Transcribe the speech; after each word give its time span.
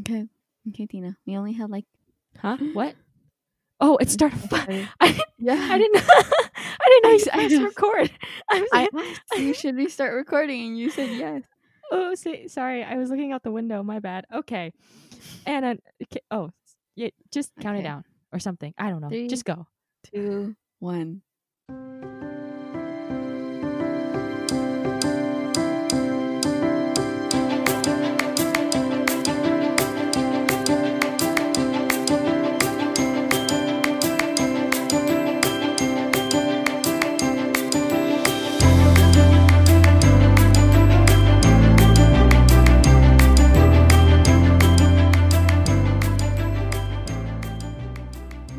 Okay. 0.00 0.26
Okay, 0.68 0.86
Tina. 0.86 1.16
We 1.26 1.36
only 1.36 1.52
had 1.52 1.70
like 1.70 1.84
Huh? 2.38 2.56
What? 2.74 2.94
Oh, 3.80 3.96
it 3.98 4.10
started. 4.10 4.40
I. 5.00 5.20
Yeah. 5.38 5.68
I 5.70 5.78
didn't. 5.78 6.02
I 6.08 6.88
didn't 6.88 7.04
know 7.04 7.10
you 7.10 7.24
I 7.32 7.44
asked 7.44 7.54
know. 7.54 7.64
record. 7.64 8.10
I 8.50 8.60
was 8.60 8.68
I 8.72 8.88
like, 8.92 9.06
asked 9.06 9.40
you 9.40 9.54
should 9.54 9.76
we 9.76 9.88
start 9.88 10.14
recording 10.14 10.68
and 10.68 10.78
you 10.78 10.90
said 10.90 11.10
yes. 11.10 11.42
oh, 11.92 12.14
say, 12.14 12.48
sorry. 12.48 12.84
I 12.84 12.96
was 12.96 13.10
looking 13.10 13.32
out 13.32 13.42
the 13.42 13.50
window. 13.52 13.82
My 13.82 13.98
bad. 13.98 14.24
Okay. 14.32 14.72
And 15.44 15.64
uh, 15.64 15.74
okay, 16.04 16.20
oh, 16.30 16.50
yeah. 16.94 17.10
Just 17.32 17.52
count 17.60 17.78
it 17.78 17.82
down 17.82 18.04
or 18.32 18.38
something. 18.38 18.72
I 18.78 18.90
don't 18.90 19.00
know. 19.00 19.08
Three. 19.08 19.28
Just 19.28 19.44
go. 19.44 19.66
Two, 20.14 20.54
one. 20.78 21.22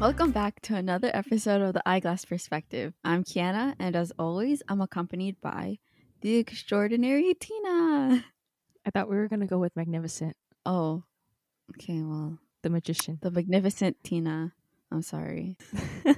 Welcome 0.07 0.31
back 0.31 0.61
to 0.61 0.75
another 0.75 1.11
episode 1.13 1.61
of 1.61 1.73
the 1.73 1.83
Eyeglass 1.85 2.23
Perspective. 2.23 2.93
I'm 3.03 3.25
Kiana, 3.25 3.75
and 3.77 3.93
as 3.93 4.13
always, 4.17 4.63
I'm 4.69 4.79
accompanied 4.79 5.35
by 5.41 5.79
the 6.21 6.37
extraordinary 6.37 7.33
Tina. 7.33 8.23
I 8.85 8.89
thought 8.89 9.09
we 9.09 9.17
were 9.17 9.27
gonna 9.27 9.47
go 9.47 9.57
with 9.57 9.75
Magnificent, 9.75 10.37
Oh, 10.65 11.03
okay. 11.71 12.01
Well, 12.01 12.39
the 12.63 12.69
magician. 12.69 13.19
the 13.21 13.31
magnificent 13.31 14.01
Tina. 14.01 14.53
I'm 14.93 15.01
sorry. 15.01 15.57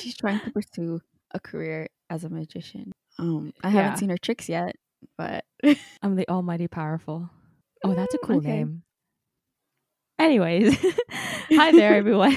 She's 0.00 0.16
trying 0.16 0.40
to 0.40 0.50
pursue 0.50 1.00
a 1.30 1.38
career 1.38 1.86
as 2.10 2.24
a 2.24 2.28
magician. 2.30 2.90
Um, 3.16 3.52
I 3.62 3.68
haven't 3.70 3.92
Yeah. 3.92 3.96
seen 4.00 4.10
her 4.10 4.18
tricks 4.18 4.48
yet, 4.48 4.74
but 5.16 5.44
I'm 6.02 6.16
the 6.16 6.28
Almighty 6.28 6.66
Powerful. 6.66 7.30
Oh, 7.84 7.94
that's 7.94 8.14
a 8.14 8.18
Mm, 8.18 8.26
cool 8.26 8.38
okay. 8.38 8.48
name. 8.48 8.82
Anyways, 10.18 10.76
hi 11.50 11.72
there, 11.72 11.94
everyone. 11.96 12.36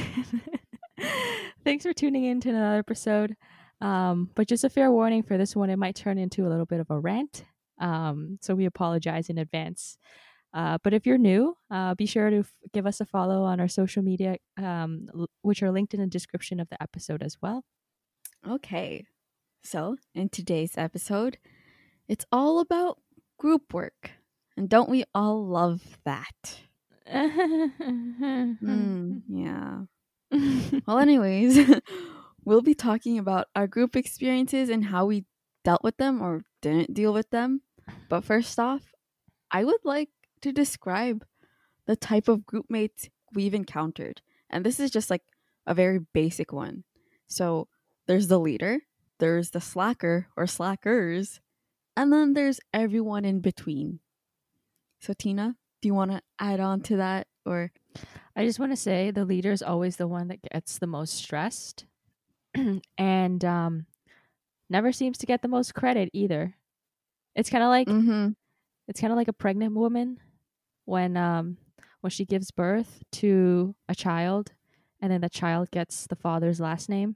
Thanks 1.63 1.85
for 1.85 1.93
tuning 1.93 2.23
in 2.25 2.39
to 2.41 2.49
another 2.49 2.79
episode. 2.79 3.35
Um, 3.81 4.31
but 4.35 4.47
just 4.47 4.63
a 4.63 4.69
fair 4.69 4.91
warning 4.91 5.21
for 5.21 5.37
this 5.37 5.55
one, 5.55 5.69
it 5.69 5.77
might 5.77 5.95
turn 5.95 6.17
into 6.17 6.47
a 6.47 6.49
little 6.49 6.65
bit 6.65 6.79
of 6.79 6.89
a 6.89 6.99
rant. 6.99 7.45
Um, 7.79 8.39
so 8.41 8.55
we 8.55 8.65
apologize 8.65 9.29
in 9.29 9.37
advance. 9.37 9.97
Uh, 10.53 10.79
but 10.83 10.93
if 10.93 11.05
you're 11.05 11.19
new, 11.19 11.55
uh, 11.69 11.93
be 11.93 12.07
sure 12.07 12.29
to 12.31 12.39
f- 12.39 12.53
give 12.73 12.87
us 12.87 12.99
a 12.99 13.05
follow 13.05 13.43
on 13.43 13.59
our 13.59 13.67
social 13.67 14.01
media, 14.01 14.37
um, 14.57 15.07
l- 15.13 15.29
which 15.43 15.61
are 15.61 15.71
linked 15.71 15.93
in 15.93 15.99
the 15.99 16.07
description 16.07 16.59
of 16.59 16.69
the 16.69 16.81
episode 16.81 17.21
as 17.21 17.37
well. 17.41 17.63
Okay. 18.47 19.05
So, 19.63 19.97
in 20.15 20.29
today's 20.29 20.77
episode, 20.77 21.37
it's 22.07 22.25
all 22.31 22.59
about 22.59 22.97
group 23.37 23.73
work. 23.73 24.11
And 24.55 24.67
don't 24.69 24.89
we 24.89 25.03
all 25.13 25.45
love 25.45 25.99
that? 26.05 26.61
Mm, 27.11 28.57
yeah. 29.29 29.81
Well, 30.85 30.99
anyways, 30.99 31.79
we'll 32.45 32.61
be 32.61 32.73
talking 32.73 33.17
about 33.17 33.47
our 33.55 33.67
group 33.67 33.95
experiences 33.95 34.69
and 34.69 34.85
how 34.85 35.05
we 35.05 35.25
dealt 35.63 35.83
with 35.83 35.97
them 35.97 36.21
or 36.21 36.43
didn't 36.61 36.93
deal 36.93 37.13
with 37.13 37.29
them. 37.29 37.61
But 38.09 38.23
first 38.23 38.59
off, 38.59 38.93
I 39.51 39.63
would 39.63 39.83
like 39.83 40.09
to 40.41 40.51
describe 40.51 41.25
the 41.85 41.95
type 41.95 42.27
of 42.27 42.45
group 42.45 42.65
mates 42.69 43.09
we've 43.33 43.53
encountered. 43.53 44.21
And 44.49 44.65
this 44.65 44.79
is 44.79 44.91
just 44.91 45.09
like 45.09 45.23
a 45.65 45.73
very 45.73 45.99
basic 46.13 46.51
one. 46.51 46.83
So 47.27 47.67
there's 48.07 48.27
the 48.27 48.39
leader, 48.39 48.79
there's 49.19 49.51
the 49.51 49.61
slacker 49.61 50.27
or 50.35 50.47
slackers, 50.47 51.39
and 51.95 52.11
then 52.11 52.33
there's 52.33 52.59
everyone 52.73 53.25
in 53.25 53.41
between. 53.41 53.99
So, 54.99 55.13
Tina, 55.13 55.55
do 55.81 55.87
you 55.87 55.93
want 55.93 56.11
to 56.11 56.21
add 56.39 56.59
on 56.59 56.81
to 56.81 56.97
that? 56.97 57.27
Or, 57.45 57.71
I 58.35 58.45
just 58.45 58.59
want 58.59 58.71
to 58.71 58.77
say 58.77 59.11
the 59.11 59.25
leader 59.25 59.51
is 59.51 59.63
always 59.63 59.95
the 59.95 60.07
one 60.07 60.27
that 60.27 60.41
gets 60.41 60.77
the 60.77 60.87
most 60.87 61.15
stressed 61.15 61.85
and 62.97 63.45
um, 63.45 63.85
never 64.69 64.91
seems 64.91 65.17
to 65.19 65.25
get 65.25 65.41
the 65.41 65.47
most 65.47 65.73
credit 65.73 66.09
either. 66.13 66.55
It's 67.35 67.49
kind 67.49 67.63
of 67.63 67.69
like 67.69 67.87
mm-hmm. 67.87 68.29
it's 68.87 68.99
kind 68.99 69.13
of 69.13 69.17
like 69.17 69.27
a 69.27 69.33
pregnant 69.33 69.75
woman 69.75 70.19
when 70.85 71.17
um 71.17 71.57
when 72.01 72.11
she 72.11 72.25
gives 72.25 72.51
birth 72.51 73.03
to 73.11 73.75
a 73.87 73.95
child 73.95 74.53
and 75.01 75.11
then 75.11 75.21
the 75.21 75.29
child 75.29 75.69
gets 75.71 76.07
the 76.07 76.15
father's 76.15 76.59
last 76.59 76.89
name. 76.89 77.15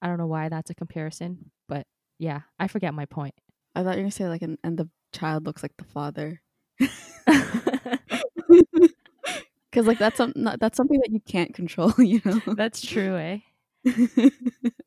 I 0.00 0.08
don't 0.08 0.18
know 0.18 0.26
why 0.26 0.48
that's 0.48 0.70
a 0.70 0.74
comparison, 0.74 1.50
but 1.68 1.86
yeah, 2.18 2.40
I 2.58 2.68
forget 2.68 2.92
my 2.92 3.06
point. 3.06 3.34
I 3.74 3.82
thought 3.82 3.92
you 3.92 3.98
were 3.98 4.02
gonna 4.02 4.10
say 4.10 4.28
like, 4.28 4.42
and, 4.42 4.58
and 4.62 4.78
the 4.78 4.88
child 5.12 5.46
looks 5.46 5.62
like 5.62 5.76
the 5.78 5.84
father, 5.84 6.42
because 9.70 9.86
like 9.86 9.98
that's 9.98 10.16
some 10.16 10.32
that's 10.36 10.76
something 10.76 11.00
that 11.00 11.10
you 11.12 11.20
can't 11.20 11.54
control, 11.54 11.92
you 11.98 12.20
know. 12.24 12.40
that's 12.54 12.80
true, 12.84 13.16
eh? 13.16 13.38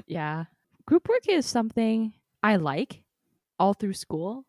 yeah 0.07 0.45
group 0.85 1.07
work 1.09 1.27
is 1.27 1.45
something 1.45 2.13
i 2.43 2.55
like 2.55 3.03
all 3.59 3.73
through 3.73 3.93
school 3.93 4.45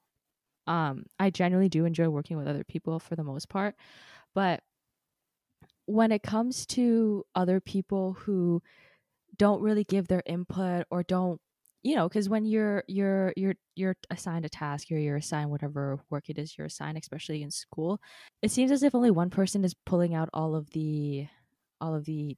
um 0.67 1.05
i 1.19 1.31
generally 1.31 1.69
do 1.69 1.85
enjoy 1.85 2.09
working 2.09 2.37
with 2.37 2.49
other 2.49 2.65
people 2.65 2.99
for 2.99 3.17
the 3.17 3.25
most 3.25 3.49
part 3.49 3.75
but 4.35 4.63
when 5.87 6.11
it 6.13 6.23
comes 6.23 6.67
to 6.67 7.25
other 7.35 7.61
people 7.61 8.15
who 8.15 8.63
don't 9.39 9.63
really 9.63 9.85
give 9.85 10.09
their 10.09 10.23
input 10.27 10.87
or 10.91 11.03
don't 11.03 11.41
you 11.87 11.95
know 11.97 12.09
because 12.09 12.29
when 12.29 12.45
you're 12.45 12.83
you're 12.89 13.33
you're 13.37 13.55
you're 13.77 13.97
assigned 14.11 14.45
a 14.45 14.49
task 14.49 14.91
or 14.91 14.99
you're 14.99 15.17
assigned 15.17 15.51
whatever 15.51 16.01
work 16.11 16.29
it 16.29 16.39
is 16.39 16.57
you're 16.59 16.67
assigned 16.67 16.99
especially 16.99 17.43
in 17.43 17.51
school 17.51 18.01
it 18.43 18.51
seems 18.51 18.71
as 18.73 18.83
if 18.83 18.95
only 18.95 19.11
one 19.11 19.31
person 19.31 19.65
is 19.65 19.75
pulling 19.87 20.15
out 20.15 20.29
all 20.33 20.55
of 20.55 20.71
the 20.71 21.27
all 21.81 21.95
of 21.95 22.05
the 22.07 22.37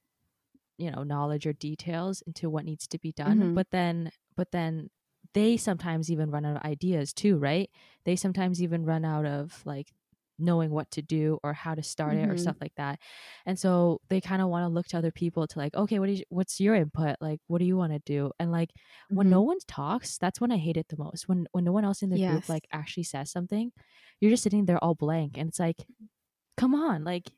you 0.77 0.91
know 0.91 1.03
knowledge 1.03 1.45
or 1.47 1.53
details 1.53 2.21
into 2.27 2.49
what 2.49 2.65
needs 2.65 2.87
to 2.87 2.99
be 2.99 3.11
done 3.11 3.39
Mhm. 3.39 3.55
but 3.55 3.67
then 3.71 4.11
but 4.35 4.51
then 4.51 4.89
they 5.33 5.57
sometimes 5.57 6.11
even 6.11 6.31
run 6.31 6.45
out 6.45 6.57
of 6.57 6.63
ideas 6.63 7.13
too 7.13 7.37
right 7.37 7.69
they 8.05 8.15
sometimes 8.15 8.61
even 8.61 8.85
run 8.85 9.05
out 9.05 9.25
of 9.25 9.61
like 9.65 9.93
knowing 10.39 10.71
what 10.71 10.89
to 10.91 11.01
do 11.01 11.39
or 11.43 11.53
how 11.53 11.75
to 11.75 11.83
start 11.83 12.17
it 12.17 12.29
or 12.29 12.35
stuff 12.37 12.57
like 12.61 12.73
that 12.75 12.99
and 13.45 13.57
so 13.59 13.99
they 14.09 14.21
kind 14.21 14.41
of 14.41 14.49
want 14.49 14.63
to 14.63 14.69
look 14.69 14.87
to 14.87 14.97
other 14.97 15.11
people 15.11 15.47
to 15.47 15.59
like 15.59 15.75
okay 15.75 15.99
what 15.99 16.09
is 16.09 16.23
what's 16.29 16.59
your 16.59 16.75
input 16.75 17.15
like 17.21 17.39
what 17.47 17.59
do 17.59 17.65
you 17.65 17.77
want 17.77 17.93
to 17.93 17.99
do 17.99 18.31
and 18.39 18.51
like 18.51 18.71
when 19.13 19.27
Mhm. 19.27 19.29
no 19.29 19.41
one 19.41 19.57
talks 19.67 20.17
that's 20.17 20.41
when 20.41 20.51
i 20.51 20.57
hate 20.57 20.77
it 20.77 20.87
the 20.89 20.97
most 20.97 21.27
when 21.27 21.45
when 21.51 21.63
no 21.63 21.71
one 21.71 21.85
else 21.85 22.01
in 22.01 22.09
the 22.09 22.19
group 22.19 22.43
like 22.47 22.67
actually 22.71 23.03
says 23.03 23.31
something 23.31 23.71
you're 24.19 24.31
just 24.31 24.43
sitting 24.43 24.65
there 24.65 24.83
all 24.83 24.95
blank 24.95 25.37
and 25.37 25.49
it's 25.49 25.59
like 25.59 25.85
come 26.57 26.75
on 26.75 27.03
like 27.03 27.31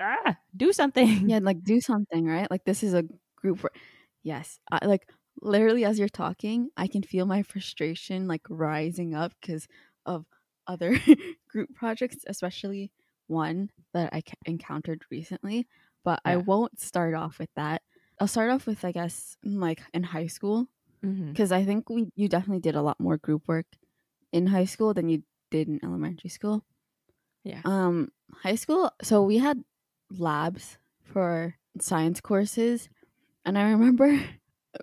ah 0.00 0.36
do 0.56 0.72
something 0.72 1.28
yeah, 1.28 1.40
like 1.42 1.62
do 1.64 1.80
something, 1.80 2.26
right? 2.26 2.50
Like 2.50 2.64
this 2.64 2.82
is 2.82 2.94
a 2.94 3.04
group 3.36 3.62
work. 3.62 3.76
Yes, 4.22 4.58
I, 4.70 4.84
like 4.86 5.08
literally 5.40 5.84
as 5.84 5.98
you're 5.98 6.08
talking, 6.08 6.70
I 6.76 6.86
can 6.86 7.02
feel 7.02 7.26
my 7.26 7.42
frustration 7.42 8.26
like 8.28 8.42
rising 8.48 9.14
up 9.14 9.32
because 9.40 9.66
of 10.06 10.26
other 10.68 10.98
group 11.50 11.74
projects, 11.74 12.18
especially 12.26 12.92
one 13.26 13.70
that 13.94 14.12
I 14.12 14.22
encountered 14.46 15.02
recently. 15.10 15.66
But 16.04 16.20
I 16.24 16.36
won't 16.36 16.80
start 16.80 17.14
off 17.14 17.38
with 17.38 17.50
that. 17.56 17.82
I'll 18.20 18.28
start 18.28 18.50
off 18.50 18.66
with 18.66 18.84
I 18.84 18.92
guess 18.92 19.36
like 19.44 19.82
in 19.92 20.02
high 20.02 20.26
school 20.26 20.68
because 21.00 21.52
I 21.52 21.64
think 21.64 21.88
we 21.90 22.08
you 22.16 22.28
definitely 22.28 22.60
did 22.60 22.74
a 22.74 22.82
lot 22.82 22.98
more 22.98 23.16
group 23.16 23.42
work 23.46 23.66
in 24.32 24.46
high 24.46 24.64
school 24.64 24.94
than 24.94 25.08
you 25.08 25.22
did 25.50 25.68
in 25.68 25.80
elementary 25.82 26.30
school. 26.30 26.64
Yeah. 27.44 27.60
Um, 27.64 28.10
high 28.42 28.56
school. 28.56 28.90
So 29.02 29.22
we 29.22 29.38
had 29.38 29.62
labs 30.10 30.78
for 31.02 31.54
science 31.80 32.20
courses, 32.20 32.88
and 33.44 33.58
I 33.58 33.70
remember. 33.70 34.20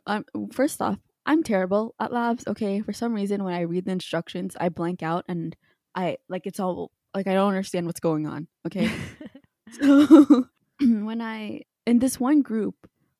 Um, 0.07 0.25
first 0.51 0.81
off, 0.81 0.98
I'm 1.25 1.44
terrible 1.44 1.94
at 2.00 2.12
labs. 2.12 2.45
Okay, 2.48 2.81
for 2.81 2.92
some 2.92 3.13
reason, 3.13 3.44
when 3.44 3.54
I 3.54 3.62
read 3.62 3.86
the 3.86 3.92
instructions, 3.92 4.57
I 4.59 4.68
blank 4.68 5.04
out, 5.04 5.24
and 5.27 5.56
I 5.95 6.18
like 6.30 6.45
it's 6.45 6.59
all 6.59 6.92
like 7.13 7.27
I 7.27 7.33
don't 7.33 7.47
understand 7.50 7.86
what's 7.88 8.00
going 8.01 8.27
on. 8.27 8.47
Okay, 8.68 8.92
so 9.71 10.45
when 10.81 11.21
I 11.21 11.62
in 11.88 12.00
this 12.00 12.19
one 12.19 12.42
group, 12.42 12.75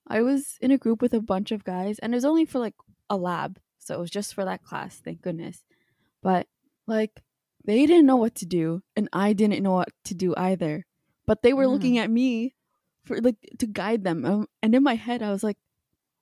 I 0.08 0.22
was 0.22 0.58
in 0.62 0.72
a 0.72 0.78
group 0.78 1.02
with 1.02 1.14
a 1.14 1.22
bunch 1.22 1.52
of 1.52 1.64
guys, 1.64 2.00
and 2.00 2.14
it 2.14 2.18
was 2.18 2.26
only 2.26 2.46
for 2.46 2.60
like 2.60 2.76
a 3.10 3.16
lab, 3.18 3.60
so 3.80 3.96
it 3.96 4.00
was 4.00 4.10
just 4.12 4.34
for 4.34 4.44
that 4.46 4.64
class. 4.64 5.00
Thank 5.04 5.22
goodness. 5.22 5.64
But 6.22 6.48
like 6.88 7.22
they 7.66 7.86
didn't 7.86 8.06
know 8.06 8.18
what 8.18 8.36
to 8.36 8.46
do, 8.46 8.82
and 8.96 9.08
I 9.14 9.34
didn't 9.34 9.64
know 9.64 9.74
what 9.74 9.90
to 10.06 10.14
do 10.14 10.34
either. 10.38 10.86
But 11.26 11.42
they 11.42 11.54
were 11.54 11.66
Mhm. 11.66 11.72
looking 11.72 11.98
at 11.98 12.10
me 12.12 12.54
for 13.06 13.22
like 13.22 13.38
to 13.60 13.66
guide 13.68 14.04
them, 14.04 14.26
um, 14.26 14.48
and 14.62 14.76
in 14.76 14.84
my 14.84 14.96
head, 14.96 15.22
I 15.24 15.32
was 15.32 15.44
like, 15.44 15.58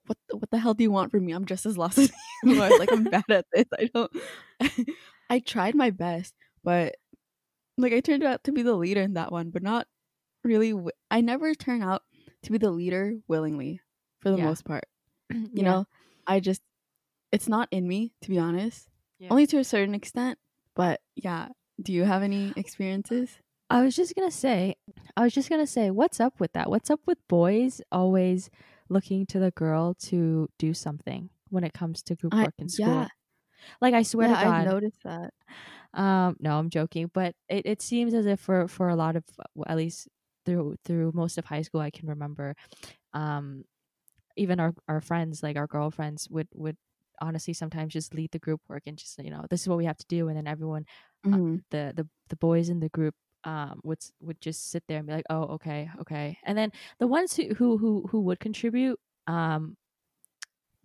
"What? 0.06 0.18
The, 0.30 0.38
what 0.38 0.52
the 0.52 0.60
hell 0.60 0.74
do 0.74 0.84
you 0.84 0.92
want 0.92 1.12
from 1.12 1.26
me? 1.26 1.34
I'm 1.34 1.46
just 1.46 1.66
as 1.66 1.78
lost 1.78 1.98
as 2.04 2.12
you 2.44 2.62
are. 2.62 2.70
like 2.78 2.92
I'm 2.92 3.06
bad 3.10 3.26
at 3.30 3.46
this. 3.52 3.66
I 3.80 3.90
don't. 3.94 4.12
I 5.30 5.40
tried 5.40 5.76
my 5.76 5.90
best, 5.90 6.34
but 6.64 6.96
like 7.78 7.94
I 7.94 8.00
turned 8.02 8.24
out 8.24 8.44
to 8.46 8.52
be 8.52 8.62
the 8.62 8.76
leader 8.76 9.02
in 9.02 9.14
that 9.14 9.32
one, 9.32 9.50
but 9.50 9.64
not 9.64 9.88
really. 10.44 10.72
W- 10.72 10.90
I 11.10 11.22
never 11.22 11.54
turn 11.56 11.82
out 11.82 12.04
to 12.44 12.52
be 12.52 12.58
the 12.58 12.72
leader 12.72 13.14
willingly, 13.28 13.80
for 14.22 14.32
the 14.32 14.38
Yeah. 14.38 14.46
most 14.46 14.66
part. 14.66 14.86
You 15.54 15.64
know, 15.64 15.86
I 16.28 16.40
just 16.40 16.62
it's 17.32 17.48
not 17.48 17.68
in 17.72 17.88
me 17.88 18.14
to 18.22 18.30
be 18.30 18.38
honest. 18.40 18.88
Yeah. 19.20 19.30
Only 19.32 19.48
to 19.48 19.58
a 19.58 19.64
certain 19.64 19.96
extent, 19.96 20.38
but 20.76 21.02
yeah. 21.16 21.50
Do 21.82 21.92
you 21.92 22.04
have 22.04 22.22
any 22.22 22.54
experiences? 22.56 23.38
I 23.70 23.82
was 23.84 23.96
just 23.96 24.14
gonna 24.16 24.30
say, 24.30 24.76
I 25.18 25.24
was 25.24 25.34
just 25.34 25.50
gonna 25.50 25.66
say, 25.66 25.90
what's 25.90 26.20
up 26.20 26.40
with 26.40 26.54
that? 26.54 26.70
What's 26.70 26.92
up 26.92 27.00
with 27.08 27.18
boys 27.28 27.82
always 27.92 28.52
looking 28.90 29.26
to 29.28 29.40
the 29.40 29.50
girl 29.52 29.96
to 29.96 30.50
do 30.60 30.74
something 30.76 31.30
when 31.50 31.64
it 31.64 31.74
comes 31.74 32.04
to 32.04 32.16
group 32.16 32.34
I- 32.36 32.44
work 32.44 32.54
in 32.60 32.70
school? 32.70 32.86
yeah. 32.88 33.08
Like 33.82 33.94
I 33.96 34.04
swear 34.04 34.28
yeah, 34.30 34.40
to 34.40 34.46
God, 34.46 34.54
I've 34.54 34.68
noticed 34.68 35.04
that. 35.04 35.34
Um, 35.94 36.38
no, 36.40 36.58
I'm 36.58 36.70
joking, 36.70 37.12
but 37.14 37.36
it, 37.50 37.66
it 37.66 37.82
seems 37.82 38.14
as 38.14 38.26
if 38.26 38.40
for 38.40 38.68
for 38.68 38.90
a 38.90 38.96
lot 38.96 39.16
of 39.16 39.24
at 39.68 39.78
least 39.78 40.08
through 40.46 40.76
through 40.84 41.12
most 41.14 41.38
of 41.38 41.46
high 41.46 41.62
school, 41.62 41.82
I 41.82 41.92
can 41.92 42.08
remember, 42.10 42.56
um, 43.14 43.66
even 44.38 44.60
our 44.60 44.74
our 44.90 45.02
friends, 45.02 45.44
like 45.44 45.58
our 45.58 45.68
girlfriends, 45.68 46.30
would 46.30 46.50
would 46.56 46.78
honestly 47.22 47.54
sometimes 47.54 47.94
just 47.94 48.14
lead 48.16 48.32
the 48.32 48.40
group 48.40 48.62
work 48.70 48.84
and 48.88 48.98
just 48.98 49.20
you 49.24 49.32
know 49.32 49.46
this 49.50 49.62
is 49.62 49.70
what 49.70 49.78
we 49.78 49.86
have 49.86 49.98
to 49.98 50.06
do, 50.08 50.28
and 50.30 50.38
then 50.38 50.48
everyone 50.48 50.86
Mhm. 51.24 51.64
the 51.72 51.94
the 51.96 52.08
the 52.30 52.36
boys 52.38 52.70
in 52.70 52.80
the 52.80 52.90
group 52.90 53.16
um 53.44 53.82
would 53.84 54.00
would 54.22 54.40
just 54.42 54.70
sit 54.72 54.84
there 54.88 54.98
and 55.00 55.08
be 55.08 55.14
like, 55.14 55.26
oh 55.30 55.44
okay 55.56 55.90
okay, 56.02 56.38
and 56.44 56.58
then 56.58 56.72
the 57.00 57.08
ones 57.08 57.36
who 57.36 57.54
who 57.56 57.78
who, 57.78 58.08
who 58.12 58.22
would 58.22 58.40
contribute 58.40 59.00
um. 59.28 59.76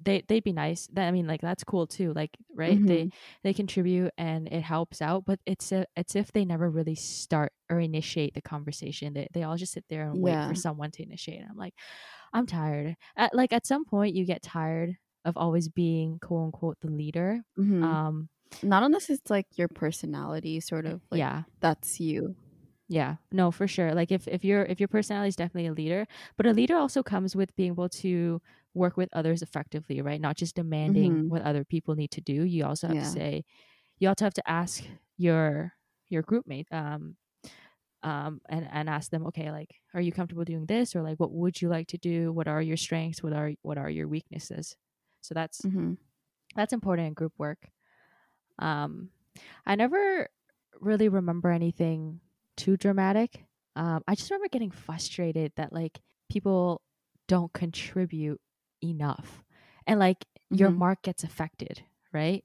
They 0.01 0.23
they'd 0.29 0.45
be 0.45 0.53
nice. 0.53 0.87
That 0.93 1.09
I 1.09 1.11
mean, 1.11 1.27
like 1.27 1.41
that's 1.41 1.65
cool 1.65 1.87
too. 1.87 2.13
Like 2.15 2.37
right, 2.55 2.81
they 2.87 3.09
Mhm. 3.09 3.13
they 3.43 3.53
contribute 3.53 4.13
and 4.17 4.47
it 4.49 4.63
helps 4.63 5.03
out 5.03 5.25
but 5.25 5.41
it's 5.47 5.73
a, 5.73 5.87
it's 5.97 6.15
if 6.17 6.33
they 6.33 6.45
never 6.45 6.71
really 6.71 6.95
start 6.95 7.53
or 7.71 7.81
initiate 7.81 8.35
the 8.35 8.41
conversation 8.43 9.13
they, 9.15 9.29
they 9.33 9.43
all 9.43 9.57
just 9.57 9.73
sit 9.73 9.85
there 9.89 10.09
and 10.11 10.21
wait 10.21 10.43
for 10.43 10.55
someone 10.55 10.91
to 10.91 11.03
initiate 11.03 11.43
i'm 11.49 11.57
like 11.57 11.75
i'm 12.33 12.47
tired 12.47 12.97
at, 13.17 13.35
like 13.35 13.53
at 13.53 13.67
some 13.67 13.85
point 13.85 14.15
you 14.15 14.25
get 14.25 14.43
tired 14.43 14.97
of 15.25 15.37
always 15.37 15.69
being 15.69 16.19
quote 16.21 16.47
unquote 16.47 16.79
the 16.81 16.91
leader 16.91 17.43
Mhm. 17.57 17.83
um 17.83 18.29
Not 18.63 18.83
unless 18.83 19.11
it's 19.11 19.31
like 19.31 19.47
your 19.59 19.69
personality, 19.69 20.61
sort 20.61 20.87
of. 20.87 21.03
Like, 21.11 21.19
yeah 21.19 21.45
that's 21.61 22.01
you. 22.01 22.37
yeah 22.89 23.17
no 23.33 23.51
for 23.51 23.67
sure 23.69 23.95
like 23.95 24.11
if, 24.11 24.27
if 24.29 24.45
your 24.45 24.63
if 24.65 24.81
your 24.81 24.89
personality 24.89 25.29
is 25.29 25.37
definitely 25.37 25.67
a 25.69 25.73
leader 25.73 26.07
but 26.37 26.47
a 26.47 26.53
leader 26.53 26.77
also 26.77 27.03
comes 27.03 27.37
with 27.37 27.55
being 27.55 27.73
able 27.73 27.89
to 27.89 28.41
work 28.75 28.97
with 28.97 29.09
others 29.13 29.43
effectively 29.43 30.01
right? 30.03 30.21
Not 30.21 30.37
just 30.37 30.57
demanding 30.57 31.23
Mhm. 31.25 31.29
what 31.29 31.43
other 31.43 31.65
people 31.65 31.95
need 31.97 32.11
to 32.13 32.21
do. 32.21 32.45
You 32.45 32.65
also 32.67 32.87
have 32.89 32.97
Yeah. 32.97 33.03
to 33.05 33.07
say 33.07 33.45
you 33.99 34.09
also 34.09 34.25
have 34.27 34.35
to 34.35 34.51
ask 34.51 34.85
your 35.17 35.73
your 36.09 36.23
group 36.23 36.47
mate 36.47 36.69
um 36.73 37.17
um 38.03 38.41
and 38.49 38.69
and 38.73 38.89
ask 38.89 39.11
them 39.11 39.27
okay 39.27 39.51
like 39.51 39.75
are 39.95 40.01
you 40.01 40.13
comfortable 40.13 40.45
doing 40.45 40.67
this? 40.67 40.95
Or 40.97 41.03
like 41.03 41.19
what 41.19 41.33
would 41.33 41.61
you 41.61 41.69
like 41.69 41.89
to 41.89 41.99
do? 41.99 42.33
What 42.33 42.49
are 42.49 42.63
your 42.63 42.77
strengths? 42.77 43.23
What 43.23 43.33
are 43.33 43.53
what 43.63 43.79
are 43.79 43.91
your 43.91 44.09
weaknesses? 44.09 44.77
So 45.21 45.35
that's 45.35 45.67
mm-hmm. 45.67 45.95
that's 46.55 46.73
important 46.73 47.09
in 47.09 47.15
group 47.15 47.33
work. 47.39 47.71
Um 48.59 49.11
i 49.67 49.75
never 49.77 50.29
really 50.81 51.09
remember 51.09 51.51
anything 51.51 52.21
too 52.57 52.77
dramatic. 52.77 53.45
Um 53.77 54.03
i 54.09 54.15
just 54.15 54.31
remember 54.31 54.49
getting 54.49 54.71
frustrated 54.71 55.53
that 55.57 55.73
like 55.73 56.01
people 56.31 56.83
don't 57.29 57.53
contribute 57.53 58.41
enough 58.83 59.45
and 59.87 59.99
like 60.01 60.27
your 60.51 60.71
Mhm. 60.71 60.73
mark 60.73 61.03
gets 61.03 61.25
affected 61.25 61.83
right 62.13 62.45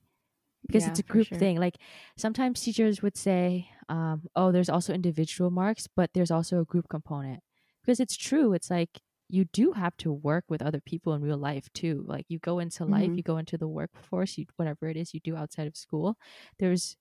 because 0.68 0.88
it's 0.88 1.00
a 1.00 1.04
group 1.04 1.36
thing 1.36 1.58
like 1.60 1.78
sometimes 2.18 2.62
teachers 2.62 3.02
would 3.02 3.18
say 3.18 3.70
um 3.90 4.24
oh 4.36 4.52
there's 4.52 4.70
also 4.70 4.94
individual 4.94 5.52
marks 5.52 5.88
but 5.88 6.12
there's 6.14 6.32
also 6.32 6.62
a 6.62 6.66
group 6.66 6.88
component 6.90 7.42
because 7.84 8.00
it's 8.00 8.16
true 8.18 8.54
it's 8.54 8.72
like 8.72 9.02
you 9.30 9.46
do 9.46 9.72
have 9.74 9.98
to 9.98 10.12
work 10.12 10.46
with 10.50 10.62
other 10.62 10.82
people 10.82 11.14
in 11.14 11.22
real 11.22 11.38
life 11.38 11.68
too 11.74 12.04
like 12.08 12.26
you 12.30 12.40
go 12.40 12.60
into 12.60 12.86
life 12.86 13.12
Mhm. 13.12 13.18
you 13.18 13.24
go 13.24 13.38
into 13.38 13.58
the 13.58 13.68
workforce 13.68 14.38
you 14.38 14.46
whatever 14.58 14.88
it 14.88 14.98
is 14.98 15.14
you 15.14 15.20
do 15.20 15.36
outside 15.36 15.68
of 15.68 15.76
school 15.78 16.18
there's 16.60 16.98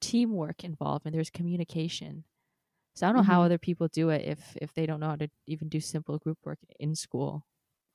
teamwork 0.00 0.64
involved 0.64 1.06
and 1.06 1.14
there's 1.14 1.30
communication 1.30 2.24
so 2.94 3.06
i 3.06 3.10
don't 3.10 3.16
know 3.16 3.22
how 3.22 3.42
Mhm. 3.42 3.44
other 3.44 3.58
people 3.58 3.88
do 3.88 4.08
it 4.10 4.22
if 4.26 4.56
if 4.60 4.74
they 4.74 4.86
don't 4.86 5.00
know 5.00 5.08
how 5.08 5.16
to 5.16 5.28
even 5.46 5.68
do 5.68 5.80
simple 5.80 6.18
group 6.18 6.38
work 6.44 6.58
in 6.80 6.94
school 6.94 7.46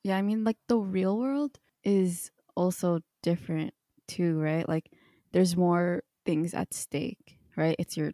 Yeah, 0.04 0.18
I 0.18 0.22
mean, 0.22 0.44
like 0.44 0.58
the 0.68 0.78
real 0.78 1.18
world 1.18 1.60
is 1.84 2.32
also 2.56 3.02
different 3.22 3.74
too, 4.08 4.40
right? 4.40 4.68
Like, 4.68 4.92
there's 5.32 5.56
more 5.58 6.04
things 6.26 6.54
at 6.54 6.74
stake, 6.74 7.38
right? 7.56 7.76
It's 7.80 7.98
your 7.98 8.12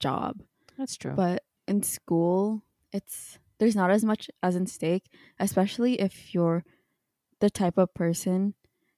job. 0.00 0.42
that's 0.78 0.96
true 0.96 1.14
But 1.14 1.44
in 1.66 1.82
school, 1.82 2.62
it's 2.92 3.38
there's 3.58 3.76
not 3.76 3.90
as 3.90 4.04
much 4.04 4.28
as 4.42 4.56
in 4.56 4.66
stake, 4.66 5.04
especially 5.38 6.00
if 6.00 6.34
you're 6.34 6.64
the 7.40 7.50
type 7.50 7.78
of 7.78 7.92
person 7.94 8.54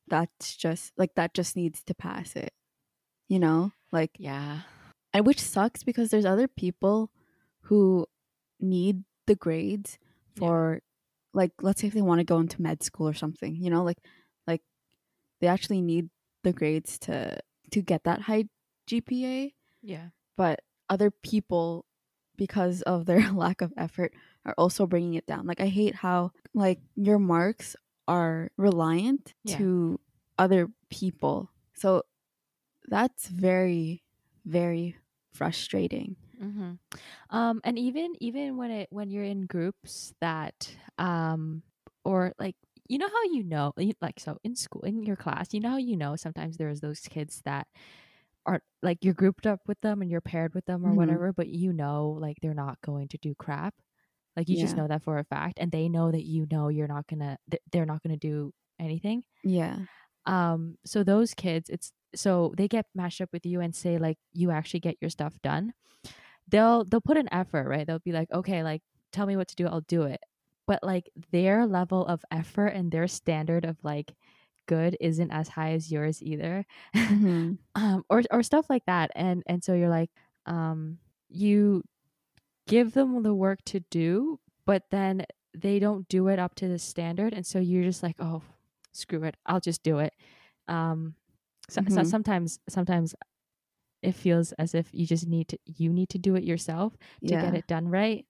that's 0.08 0.56
just 0.56 0.92
like 0.96 1.14
that 1.16 1.34
just 1.34 1.56
needs 1.56 1.82
to 1.84 1.94
pass 1.94 2.34
it. 2.36 2.52
You 3.28 3.38
know? 3.38 3.72
Like 3.92 4.12
yeah 4.18 4.60
and 5.12 5.26
which 5.26 5.40
sucks 5.40 5.82
because 5.82 6.10
there's 6.10 6.24
other 6.26 6.48
people 6.48 7.10
who 7.62 8.06
need 8.60 9.04
the 9.26 9.34
grades 9.34 9.98
for 10.36 10.80
like 11.34 11.52
let's 11.60 11.80
say 11.80 11.86
if 11.88 11.94
they 11.94 12.02
want 12.02 12.18
to 12.20 12.24
go 12.24 12.38
into 12.38 12.60
med 12.62 12.82
school 12.82 13.08
or 13.08 13.14
something 13.14 13.54
you 13.56 13.70
know 13.70 13.82
like 13.84 13.98
like 14.46 14.62
they 15.40 15.46
actually 15.46 15.80
need 15.82 16.08
the 16.44 16.52
grades 16.52 16.98
to 16.98 17.38
to 17.70 17.82
get 17.82 18.04
that 18.04 18.22
high 18.22 18.44
gpa 18.90 19.52
yeah. 19.82 20.08
But 20.36 20.60
other 20.90 21.10
people 21.10 21.84
because 22.36 22.82
of 22.82 23.06
their 23.06 23.30
lack 23.32 23.60
of 23.60 23.72
effort 23.76 24.12
are 24.44 24.54
also 24.58 24.86
bringing 24.86 25.14
it 25.14 25.26
down. 25.26 25.46
Like 25.46 25.60
i 25.60 25.66
hate 25.68 25.94
how 25.94 26.32
like 26.54 26.80
your 26.96 27.18
marks 27.18 27.76
are 28.08 28.50
reliant 28.56 29.34
Yeah. 29.44 29.58
to 29.58 30.00
other 30.38 30.68
people. 30.90 31.50
So 31.74 32.02
that's 32.88 33.28
very 33.28 34.02
very 34.44 34.96
frustrating. 35.32 36.16
Hmm 36.38 36.72
Um, 37.30 37.60
and 37.64 37.78
even 37.78 38.14
even 38.20 38.56
when 38.56 38.70
it 38.70 38.88
when 38.92 39.10
you're 39.10 39.24
in 39.24 39.46
groups 39.46 40.14
that 40.20 40.76
um 40.98 41.62
or 42.04 42.34
like 42.38 42.56
you 42.88 42.98
know 42.98 43.08
how 43.08 43.22
you 43.24 43.44
know 43.44 43.72
like 44.02 44.20
so 44.20 44.38
in 44.44 44.56
school 44.56 44.82
in 44.82 45.02
your 45.04 45.16
class 45.16 45.54
you 45.54 45.60
know 45.60 45.70
how 45.70 45.76
you 45.78 45.96
know 45.96 46.16
sometimes 46.16 46.56
there's 46.58 46.80
those 46.80 47.00
kids 47.00 47.42
that 47.46 47.68
are 48.46 48.60
like 48.82 49.04
you're 49.04 49.14
grouped 49.14 49.46
up 49.46 49.60
with 49.66 49.80
them 49.82 50.02
and 50.02 50.10
you're 50.10 50.20
paired 50.22 50.54
with 50.54 50.64
them 50.66 50.86
or 50.86 50.94
Mhm. 50.94 50.94
whatever 50.94 51.32
but 51.32 51.48
you 51.48 51.72
know 51.72 52.10
like 52.20 52.38
they're 52.42 52.54
not 52.54 52.80
going 52.82 53.08
to 53.08 53.18
do 53.18 53.34
crap? 53.36 53.74
Like 54.36 54.48
you 54.48 54.56
just 54.56 54.76
know 54.76 54.88
that 54.88 55.04
for 55.04 55.18
a 55.18 55.24
fact 55.24 55.58
and 55.60 55.72
they 55.72 55.88
know 55.88 56.12
that 56.12 56.24
you 56.26 56.46
know 56.50 56.68
you're 56.68 56.88
not 56.88 57.06
gonna 57.08 57.38
th- 57.50 57.62
they're 57.72 57.86
not 57.86 58.02
gonna 58.02 58.16
do 58.18 58.52
anything? 58.80 59.24
Yeah 59.42 59.86
um 60.28 60.78
so 60.86 61.04
those 61.04 61.34
kids 61.34 61.70
it's 61.70 61.92
so 62.16 62.54
they 62.58 62.68
get 62.68 62.86
matched 62.96 63.22
up 63.22 63.30
with 63.34 63.46
you 63.46 63.60
and 63.62 63.76
say 63.76 63.98
like 63.98 64.18
you 64.34 64.52
actually 64.52 64.80
get 64.80 64.98
your 65.02 65.10
stuff 65.10 65.34
done. 65.42 65.74
They'll 66.48 66.84
they'll 66.84 67.00
put 67.02 67.18
an 67.18 67.28
effort 67.32 67.68
right? 67.68 67.86
They'll 67.86 67.98
be 68.00 68.12
like 68.12 68.30
okay 68.32 68.62
like 68.62 68.82
tell 69.12 69.26
me 69.26 69.36
what 69.36 69.48
to 69.48 69.56
do 69.56 69.66
i'll 69.66 69.82
do 69.82 70.02
it. 70.04 70.20
But 70.66 70.82
like 70.84 71.10
their 71.32 71.66
level 71.66 72.06
of 72.06 72.24
effort 72.30 72.68
and 72.68 72.92
their 72.92 73.08
standard 73.08 73.64
of 73.64 73.78
like 73.84 74.14
good 74.68 74.96
isn't 75.00 75.30
as 75.32 75.48
high 75.48 75.72
as 75.72 75.90
yours 75.92 76.22
either. 76.22 76.66
Mhm. 77.08 77.58
um 77.74 78.04
or 78.10 78.22
or 78.30 78.42
stuff 78.42 78.70
like 78.70 78.84
that. 78.86 79.10
And 79.16 79.42
and 79.46 79.64
so 79.64 79.74
you're 79.74 79.90
like 79.90 80.10
um 80.46 80.98
you 81.30 81.84
give 82.68 82.92
them 82.94 83.22
the 83.22 83.34
work 83.34 83.60
to 83.66 83.80
do 83.90 84.40
but 84.66 84.84
then 84.90 85.24
they 85.54 85.78
don't 85.78 86.08
do 86.08 86.28
it 86.28 86.38
up 86.38 86.54
to 86.56 86.68
the 86.68 86.78
standard. 86.78 87.32
And 87.34 87.46
so 87.46 87.58
you're 87.58 87.84
just 87.84 88.02
like 88.02 88.16
oh 88.20 88.42
screw 88.98 89.24
it 89.24 89.36
i'll 89.46 89.60
just 89.60 89.82
do 89.82 89.98
it. 90.00 90.14
Um 90.68 91.16
so, 91.70 91.82
so 91.88 92.02
Mhm. 92.02 92.04
sometimes 92.04 92.60
sometimes 92.68 93.14
it 94.02 94.12
feels 94.14 94.52
as 94.54 94.74
if 94.74 94.90
you 94.92 95.06
just 95.06 95.26
need 95.28 95.48
to 95.48 95.58
you 95.66 95.92
need 95.92 96.08
to 96.10 96.18
do 96.18 96.36
it 96.36 96.44
yourself 96.44 96.96
to 97.26 97.36
yeah. 97.36 97.38
get 97.38 97.54
it 97.54 97.66
done 97.66 97.88
right. 97.88 98.26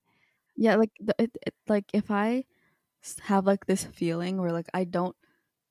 Yeah 0.57 0.75
like 0.77 0.91
the, 1.01 1.15
it, 1.19 1.37
it, 1.47 1.55
like 1.69 1.87
if 1.93 2.11
I 2.11 2.45
have 3.23 3.47
like 3.47 3.67
this 3.67 3.85
feeling 3.85 4.39
where 4.39 4.53
like 4.53 4.69
i 4.75 4.85
don't 4.85 5.17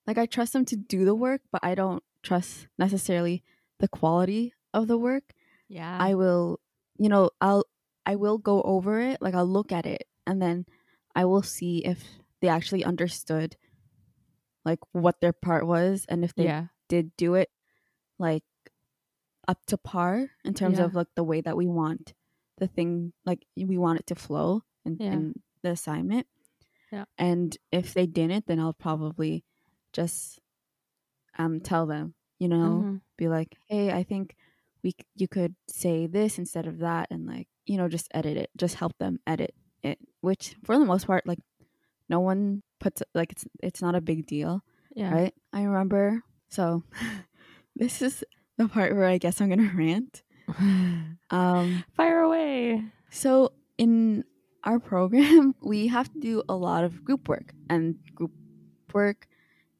like 0.07 0.17
i 0.17 0.25
trust 0.25 0.53
them 0.53 0.65
to 0.65 0.75
do 0.77 1.05
the 1.05 1.15
work 1.15 1.41
but 1.51 1.63
i 1.63 1.75
don't 1.75 2.03
trust 2.23 2.67
necessarily 2.79 3.43
the 3.79 3.87
quality 3.87 4.53
of 4.73 4.87
the 4.87 4.97
work 4.97 5.33
yeah. 5.67 6.07
I 6.07 6.15
will 6.15 6.59
you 6.99 7.09
know 7.09 7.31
i'll 7.41 7.65
i 8.05 8.15
will 8.15 8.37
go 8.39 8.61
over 8.63 8.99
it 9.01 9.21
like 9.21 9.35
i'll 9.35 9.47
look 9.47 9.71
at 9.71 9.85
it 9.85 10.07
and 10.27 10.41
then 10.41 10.65
i 11.15 11.25
will 11.25 11.43
see 11.43 11.85
if 11.85 12.03
they 12.41 12.49
actually 12.49 12.85
understood 12.85 13.57
like 14.67 14.79
what 14.91 15.15
their 15.21 15.33
part 15.33 15.63
was 15.65 16.05
and 16.11 16.23
if 16.27 16.35
they 16.35 16.43
yeah 16.51 16.65
did 16.91 17.15
do 17.17 17.35
it 17.39 17.49
like 18.19 18.43
up 19.47 19.59
to 19.67 19.77
par 19.77 20.29
in 20.43 20.53
terms 20.53 20.77
Yeah. 20.79 20.85
of 20.85 20.95
like 20.95 21.07
the 21.15 21.23
way 21.23 21.39
that 21.41 21.55
we 21.55 21.67
want 21.67 22.13
the 22.59 22.67
thing 22.67 23.13
like 23.25 23.45
we 23.55 23.77
want 23.77 23.99
it 24.01 24.07
to 24.11 24.15
flow 24.15 24.63
in, 24.85 24.97
Yeah. 24.99 25.21
the 25.63 25.71
assignment 25.71 26.27
Yeah. 26.91 27.05
and 27.17 27.55
if 27.71 27.93
they 27.95 28.07
didn't 28.07 28.45
then 28.47 28.59
i'll 28.59 28.73
probably 28.87 29.43
just 29.93 30.39
um 31.37 31.59
tell 31.61 31.85
them 31.85 32.13
you 32.39 32.47
know 32.47 32.83
Mhm. 32.83 33.01
be 33.17 33.27
like 33.27 33.55
hey 33.67 33.91
i 33.91 34.03
think 34.03 34.35
we 34.83 34.93
you 35.15 35.27
could 35.27 35.55
say 35.67 36.07
this 36.07 36.37
instead 36.37 36.67
of 36.67 36.79
that 36.79 37.07
and 37.11 37.25
like 37.25 37.47
you 37.65 37.77
know 37.77 37.87
just 37.87 38.07
edit 38.13 38.37
it 38.37 38.49
just 38.57 38.75
help 38.75 38.97
them 38.97 39.19
edit 39.27 39.53
it 39.83 39.99
which 40.21 40.55
for 40.63 40.77
the 40.79 40.85
most 40.85 41.07
part 41.07 41.25
like 41.27 41.39
no 42.09 42.19
one 42.19 42.63
puts 42.79 43.01
like 43.13 43.31
it's 43.31 43.45
it's 43.63 43.81
not 43.81 43.95
a 43.95 44.01
big 44.01 44.25
deal 44.27 44.61
Yeah. 44.95 45.13
right 45.13 45.33
i 45.53 45.63
remember 45.63 46.21
so 46.49 46.83
this 47.75 48.01
is 48.01 48.23
the 48.57 48.67
part 48.67 48.95
where 48.95 49.05
i 49.07 49.17
guess 49.17 49.41
i'm 49.41 49.49
gonna 49.49 49.71
rant 49.75 50.23
um 51.29 51.83
Fire 51.95 52.21
away. 52.21 52.83
so 53.09 53.51
in 53.77 54.23
our 54.63 54.79
program 54.79 55.55
we 55.61 55.87
have 55.87 56.11
to 56.13 56.19
do 56.19 56.43
a 56.49 56.55
lot 56.55 56.83
of 56.83 57.03
group 57.03 57.27
work 57.27 57.53
and 57.69 57.95
group 58.15 58.31
work 58.93 59.27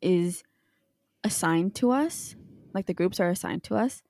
is 0.01 0.44
assigned 1.24 1.75
to 1.75 1.92
us 1.92 2.36
like 2.74 2.86
the 2.86 2.94
groups 2.94 3.20
are 3.20 3.30
assigned 3.30 3.63
to 3.63 3.75
us 3.75 4.04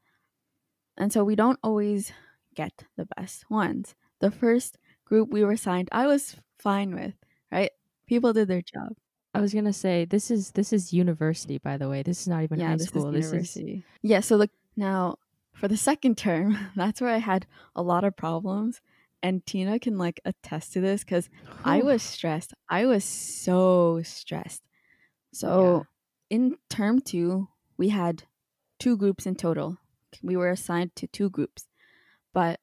and 0.98 1.14
so 1.14 1.24
we 1.24 1.36
don't 1.36 1.60
always 1.64 2.12
get 2.56 2.84
the 2.98 3.08
best 3.18 3.50
ones 3.50 3.96
the 4.20 4.32
first 4.32 4.78
group 5.06 5.30
we 5.32 5.44
were 5.44 5.54
assigned 5.54 5.88
i 5.92 6.06
was 6.06 6.36
fine 6.58 6.94
with 6.94 7.14
right 7.52 7.72
people 8.08 8.34
did 8.34 8.48
their 8.48 8.62
job 8.62 8.94
I 9.38 9.42
was 9.42 9.54
gonna 9.54 9.74
say 9.74 10.06
this 10.06 10.32
is 10.32 10.52
this 10.52 10.74
is 10.74 10.92
university, 10.94 11.60
by 11.60 11.78
the 11.78 11.88
way. 11.88 12.02
This 12.02 12.22
is 12.22 12.28
not 12.28 12.42
even 12.42 12.60
high 12.60 12.76
this 12.76 12.88
school. 12.88 13.08
is 13.10 13.14
This 13.14 13.26
is 13.26 13.32
university. 13.32 13.84
yeah. 14.02 14.20
So 14.22 14.36
like 14.36 14.50
now 14.76 15.18
for 15.54 15.68
the 15.68 15.78
second 15.78 16.18
term, 16.18 16.58
that's 16.76 17.00
where 17.02 17.12
I 17.12 17.18
had 17.18 17.46
a 17.76 17.84
lot 17.84 18.04
of 18.04 18.16
problems, 18.16 18.82
and 19.22 19.46
Tina 19.46 19.78
can 19.80 19.98
like 20.00 20.20
attest 20.26 20.74
to 20.74 20.82
this 20.82 21.04
because 21.04 21.30
I 21.64 21.84
was 21.84 22.02
stressed. 22.02 22.56
I 22.68 22.88
was 22.88 23.04
so 23.04 24.02
stressed. 24.04 24.64
So 25.34 25.86
in 26.32 26.58
term 26.70 27.00
two, 27.00 27.48
we 27.78 27.90
had 27.90 28.24
two 28.80 28.98
groups 28.98 29.28
in 29.28 29.36
total. 29.36 29.78
We 30.24 30.36
were 30.36 30.50
assigned 30.50 30.96
to 30.96 31.06
two 31.06 31.30
groups, 31.30 31.68
but 32.34 32.60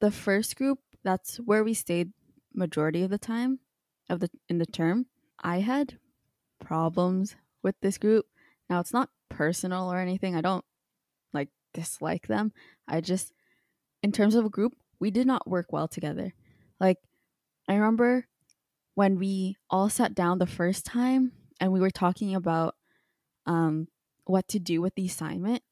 the 0.00 0.12
first 0.12 0.54
group 0.54 0.78
that's 1.02 1.38
where 1.38 1.64
we 1.64 1.74
stayed 1.74 2.12
majority 2.54 3.02
of 3.02 3.10
the 3.10 3.18
time 3.18 3.58
of 4.08 4.20
the 4.20 4.30
in 4.48 4.58
the 4.58 4.66
term. 4.66 5.06
I 5.42 5.60
had 5.60 5.98
problems 6.60 7.36
with 7.62 7.76
this 7.80 7.98
group. 7.98 8.26
Now 8.68 8.80
it's 8.80 8.92
not 8.92 9.10
personal 9.28 9.92
or 9.92 9.98
anything. 9.98 10.34
I 10.34 10.40
don't 10.40 10.64
like 11.32 11.48
dislike 11.74 12.26
them. 12.26 12.52
I 12.88 13.00
just 13.00 13.32
in 14.02 14.12
terms 14.12 14.34
of 14.34 14.44
a 14.44 14.50
group, 14.50 14.74
we 15.00 15.10
did 15.10 15.26
not 15.26 15.48
work 15.48 15.72
well 15.72 15.88
together. 15.88 16.32
Like 16.80 16.98
I 17.68 17.74
remember 17.74 18.26
when 18.94 19.18
we 19.18 19.56
all 19.68 19.88
sat 19.88 20.14
down 20.14 20.38
the 20.38 20.46
first 20.46 20.86
time 20.86 21.32
and 21.60 21.72
we 21.72 21.80
were 21.80 21.90
talking 21.90 22.34
about 22.34 22.76
um 23.46 23.88
what 24.24 24.48
to 24.48 24.58
do 24.58 24.80
with 24.80 24.94
the 24.94 25.06
assignment. 25.06 25.62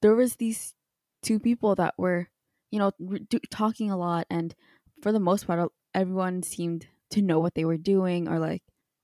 There 0.00 0.14
was 0.14 0.36
these 0.36 0.74
two 1.22 1.40
people 1.40 1.74
that 1.74 1.94
were, 1.98 2.28
you 2.70 2.78
know, 2.78 2.92
re- 2.98 3.26
talking 3.50 3.90
a 3.90 3.96
lot 3.96 4.26
and 4.30 4.54
for 5.02 5.12
the 5.12 5.20
most 5.20 5.46
part 5.46 5.72
everyone 5.94 6.42
seemed 6.42 6.86
to 7.10 7.22
know 7.22 7.38
what 7.38 7.54
they 7.54 7.64
were 7.64 7.76
doing 7.76 8.28
or 8.28 8.38
like 8.38 8.62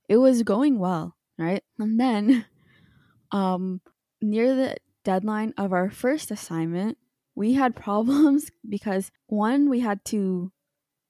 it 0.08 0.18
was 0.18 0.42
going 0.42 0.78
well, 0.78 1.16
right? 1.38 1.62
And 1.78 1.98
then 1.98 2.46
um 3.32 3.80
near 4.20 4.54
the 4.54 4.76
deadline 5.04 5.52
of 5.58 5.72
our 5.72 5.90
first 5.90 6.30
assignment, 6.30 6.98
we 7.34 7.54
had 7.54 7.76
problems 7.88 8.50
because 8.68 9.10
one 9.26 9.68
we 9.68 9.80
had 9.80 10.04
to 10.06 10.52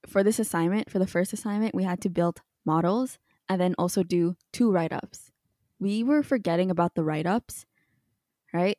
for 0.07 0.23
this 0.23 0.39
assignment, 0.39 0.91
for 0.91 0.99
the 0.99 1.07
first 1.07 1.33
assignment, 1.33 1.75
we 1.75 1.85
had 1.85 2.01
to 2.03 2.11
build 2.11 2.43
models 2.65 3.19
and 3.49 3.61
then 3.61 3.75
also 3.79 4.03
do 4.03 4.37
two 4.53 4.71
write-ups. 4.71 5.31
We 5.79 6.03
were 6.03 6.23
forgetting 6.23 6.71
about 6.71 6.95
the 6.95 7.05
write-ups, 7.05 7.67
right? 8.53 8.79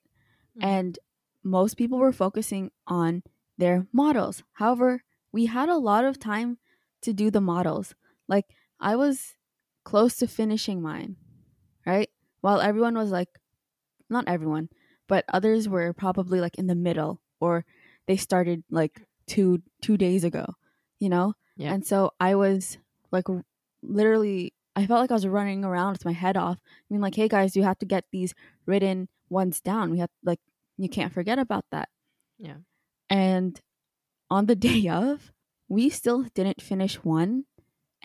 Mhm. 0.57 0.63
And 0.63 0.99
most 1.43 1.77
people 1.77 1.97
were 1.99 2.11
focusing 2.11 2.71
on 2.87 3.23
their 3.57 3.87
models. 3.91 4.43
However, 4.53 5.03
we 5.31 5.47
had 5.47 5.69
a 5.69 5.77
lot 5.77 6.05
of 6.05 6.19
time 6.19 6.57
to 7.01 7.13
do 7.13 7.29
the 7.29 7.41
models. 7.41 7.95
Like 8.27 8.45
I 8.79 8.95
was 8.95 9.35
close 9.83 10.17
to 10.17 10.27
finishing 10.27 10.81
mine, 10.81 11.15
right? 11.85 12.09
While 12.41 12.61
everyone 12.61 12.95
was 12.95 13.11
like 13.11 13.29
not 14.09 14.27
everyone, 14.27 14.69
but 15.07 15.25
others 15.33 15.67
were 15.67 15.93
probably 15.93 16.39
like 16.41 16.57
in 16.57 16.67
the 16.67 16.75
middle 16.75 17.21
or 17.39 17.65
they 18.07 18.17
started 18.17 18.63
like 18.69 19.01
2 19.27 19.61
2 19.81 19.97
days 19.97 20.23
ago, 20.23 20.45
you 20.99 21.09
know? 21.09 21.33
Yeah. 21.57 21.73
And 21.73 21.85
so 21.85 22.11
I 22.19 22.35
was 22.35 22.77
like 23.11 23.25
literally 23.81 24.53
I 24.75 24.85
felt 24.85 24.99
like 24.99 25.11
I 25.11 25.15
was 25.15 25.27
running 25.27 25.63
around 25.63 25.93
with 25.93 26.05
my 26.05 26.11
head 26.11 26.35
off. 26.35 26.59
I 26.65 26.87
mean 26.89 27.01
like, 27.01 27.15
"Hey 27.15 27.29
guys, 27.29 27.55
you 27.55 27.63
have 27.63 27.79
to 27.79 27.85
get 27.85 28.05
these 28.11 28.33
written 28.65 29.07
ones 29.29 29.61
down. 29.61 29.91
We 29.91 29.99
have 29.99 30.09
like 30.23 30.39
you 30.77 30.89
can't 30.89 31.13
forget 31.13 31.39
about 31.39 31.65
that." 31.71 31.89
Yeah. 32.37 32.57
And 33.09 33.59
on 34.29 34.47
the 34.47 34.55
day 34.69 34.87
of, 34.89 35.31
we 35.69 35.89
still 35.89 36.23
didn't 36.33 36.61
finish 36.61 36.95
one 37.03 37.45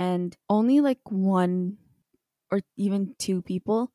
and 0.00 0.36
only 0.48 0.80
like 0.80 1.00
one 1.12 1.78
or 2.50 2.60
even 2.76 3.14
two 3.18 3.42
people 3.42 3.92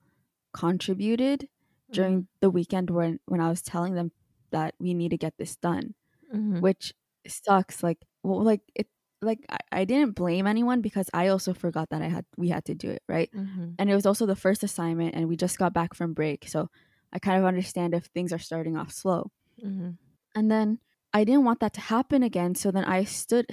contributed 0.54 1.50
during 1.92 2.28
the 2.42 2.50
weekend 2.50 2.90
when 2.90 3.20
when 3.28 3.42
I 3.42 3.50
was 3.50 3.62
telling 3.62 3.96
them 3.96 4.12
that 4.52 4.76
we 4.80 4.94
need 4.94 5.10
to 5.12 5.18
get 5.18 5.36
this 5.38 5.56
done, 5.58 5.96
Mhm. 6.34 6.62
which 6.62 6.94
sucks. 7.28 7.84
Like, 7.84 8.00
well, 8.24 8.44
like 8.44 8.62
it, 8.76 8.90
like 9.22 9.46
I, 9.50 9.60
I 9.72 9.86
didn't 9.86 10.16
blame 10.16 10.48
anyone 10.48 10.82
because 10.82 11.10
I 11.14 11.28
also 11.30 11.54
forgot 11.54 11.90
that 11.92 12.02
I 12.02 12.10
had 12.10 12.26
we 12.38 12.50
had 12.50 12.66
to 12.66 12.76
do 12.76 12.90
it 12.92 13.04
right, 13.10 13.32
Mhm. 13.34 13.76
and 13.80 13.90
it 13.92 13.96
was 13.96 14.06
also 14.06 14.26
the 14.26 14.36
first 14.36 14.64
assignment, 14.64 15.16
and 15.16 15.28
we 15.30 15.38
just 15.38 15.58
got 15.60 15.74
back 15.74 15.94
from 15.96 16.14
break, 16.14 16.48
so 16.48 16.70
I 17.14 17.20
kind 17.20 17.40
of 17.40 17.46
understand 17.46 17.94
if 17.96 18.06
things 18.08 18.34
are 18.34 18.40
starting 18.40 18.78
off 18.78 18.92
slow. 18.92 19.32
Mhm. 19.64 19.98
And 20.36 20.52
then 20.52 20.80
I 21.14 21.24
didn't 21.24 21.46
want 21.46 21.60
that 21.62 21.74
to 21.76 21.82
happen 21.82 22.24
again. 22.24 22.56
So 22.56 22.72
then 22.72 22.84
I 22.86 23.04
stood, 23.06 23.48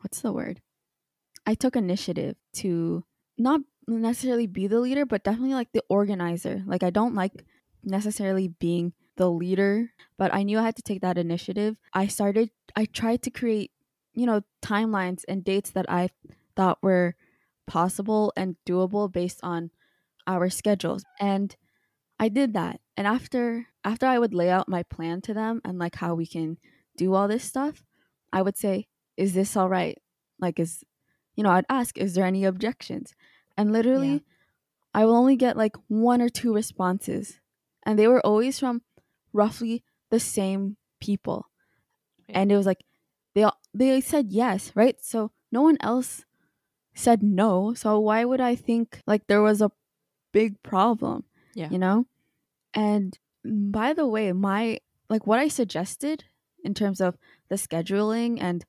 what's 0.00 0.20
the 0.20 0.32
word? 0.32 0.60
I 1.48 1.54
took 1.54 1.76
initiative 1.76 2.36
to 2.60 3.04
not 3.38 3.62
necessarily 3.86 4.46
be 4.46 4.66
the 4.66 4.80
leader, 4.80 5.06
but 5.06 5.24
definitely 5.24 5.54
like 5.54 5.72
the 5.72 5.82
organizer. 5.88 6.62
Like 6.66 6.82
I 6.82 6.90
don't 6.90 7.14
like 7.14 7.32
necessarily 7.82 8.48
being 8.48 8.92
the 9.16 9.30
leader, 9.30 9.90
but 10.18 10.34
I 10.34 10.42
knew 10.42 10.58
I 10.58 10.64
had 10.64 10.76
to 10.76 10.82
take 10.82 11.00
that 11.00 11.16
initiative. 11.16 11.78
I 11.94 12.06
started, 12.06 12.50
I 12.76 12.84
tried 12.84 13.22
to 13.22 13.30
create, 13.30 13.72
you 14.12 14.26
know, 14.26 14.42
timelines 14.60 15.24
and 15.26 15.42
dates 15.42 15.70
that 15.70 15.86
I 15.88 16.10
thought 16.54 16.82
were 16.82 17.16
possible 17.66 18.30
and 18.36 18.56
doable 18.66 19.10
based 19.10 19.40
on 19.42 19.70
our 20.26 20.50
schedules. 20.50 21.02
And 21.18 21.56
I 22.20 22.28
did 22.28 22.52
that. 22.52 22.82
And 22.94 23.06
after 23.06 23.68
after 23.84 24.04
I 24.04 24.18
would 24.18 24.34
lay 24.34 24.50
out 24.50 24.68
my 24.68 24.82
plan 24.82 25.22
to 25.22 25.32
them 25.32 25.62
and 25.64 25.78
like 25.78 25.94
how 25.94 26.14
we 26.14 26.26
can 26.26 26.58
do 26.98 27.14
all 27.14 27.26
this 27.26 27.44
stuff, 27.44 27.84
I 28.34 28.42
would 28.42 28.58
say, 28.58 28.88
"Is 29.16 29.32
this 29.32 29.56
all 29.56 29.70
right?" 29.70 29.96
Like 30.38 30.60
is 30.60 30.84
you 31.38 31.44
know, 31.44 31.54
I'd 31.54 31.70
ask, 31.70 31.96
"Is 31.96 32.14
there 32.14 32.26
any 32.26 32.42
objections?" 32.44 33.14
And 33.56 33.70
literally 33.70 34.14
Yeah. 34.18 34.26
I 34.98 35.04
will 35.06 35.14
only 35.22 35.36
get 35.36 35.56
like 35.56 35.76
one 35.86 36.20
or 36.20 36.28
two 36.28 36.52
responses. 36.52 37.38
And 37.86 37.94
they 37.98 38.08
were 38.08 38.24
always 38.26 38.58
from 38.58 38.82
roughly 39.32 39.84
the 40.10 40.18
same 40.18 40.76
people. 40.98 41.46
Yeah. 42.26 42.40
And 42.40 42.52
it 42.52 42.56
was 42.56 42.66
like 42.66 42.82
they 43.34 43.44
all, 43.44 43.58
they 43.72 44.00
said 44.00 44.32
yes, 44.32 44.72
right? 44.74 44.96
So 45.00 45.30
no 45.52 45.62
one 45.62 45.78
else 45.80 46.24
said 46.94 47.22
no. 47.22 47.74
So 47.74 48.00
why 48.00 48.24
would 48.24 48.40
I 48.40 48.56
think 48.56 49.00
like 49.06 49.26
there 49.28 49.42
was 49.42 49.60
a 49.62 49.70
big 50.32 50.60
problem? 50.62 51.24
Yeah. 51.54 51.70
You 51.70 51.78
know? 51.78 52.06
And 52.74 53.18
by 53.44 53.92
the 53.94 54.06
way, 54.06 54.32
my 54.32 54.80
like 55.08 55.26
what 55.26 55.38
I 55.38 55.48
suggested 55.48 56.24
in 56.64 56.74
terms 56.74 57.00
of 57.00 57.16
the 57.48 57.56
scheduling 57.56 58.38
and 58.40 58.64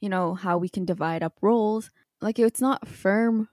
you 0.00 0.08
know 0.08 0.34
how 0.34 0.58
we 0.58 0.68
can 0.68 0.84
divide 0.84 1.22
up 1.22 1.36
roles, 1.42 1.90
like 2.22 2.38
it's 2.38 2.60
not 2.60 2.88
firm 2.88 3.48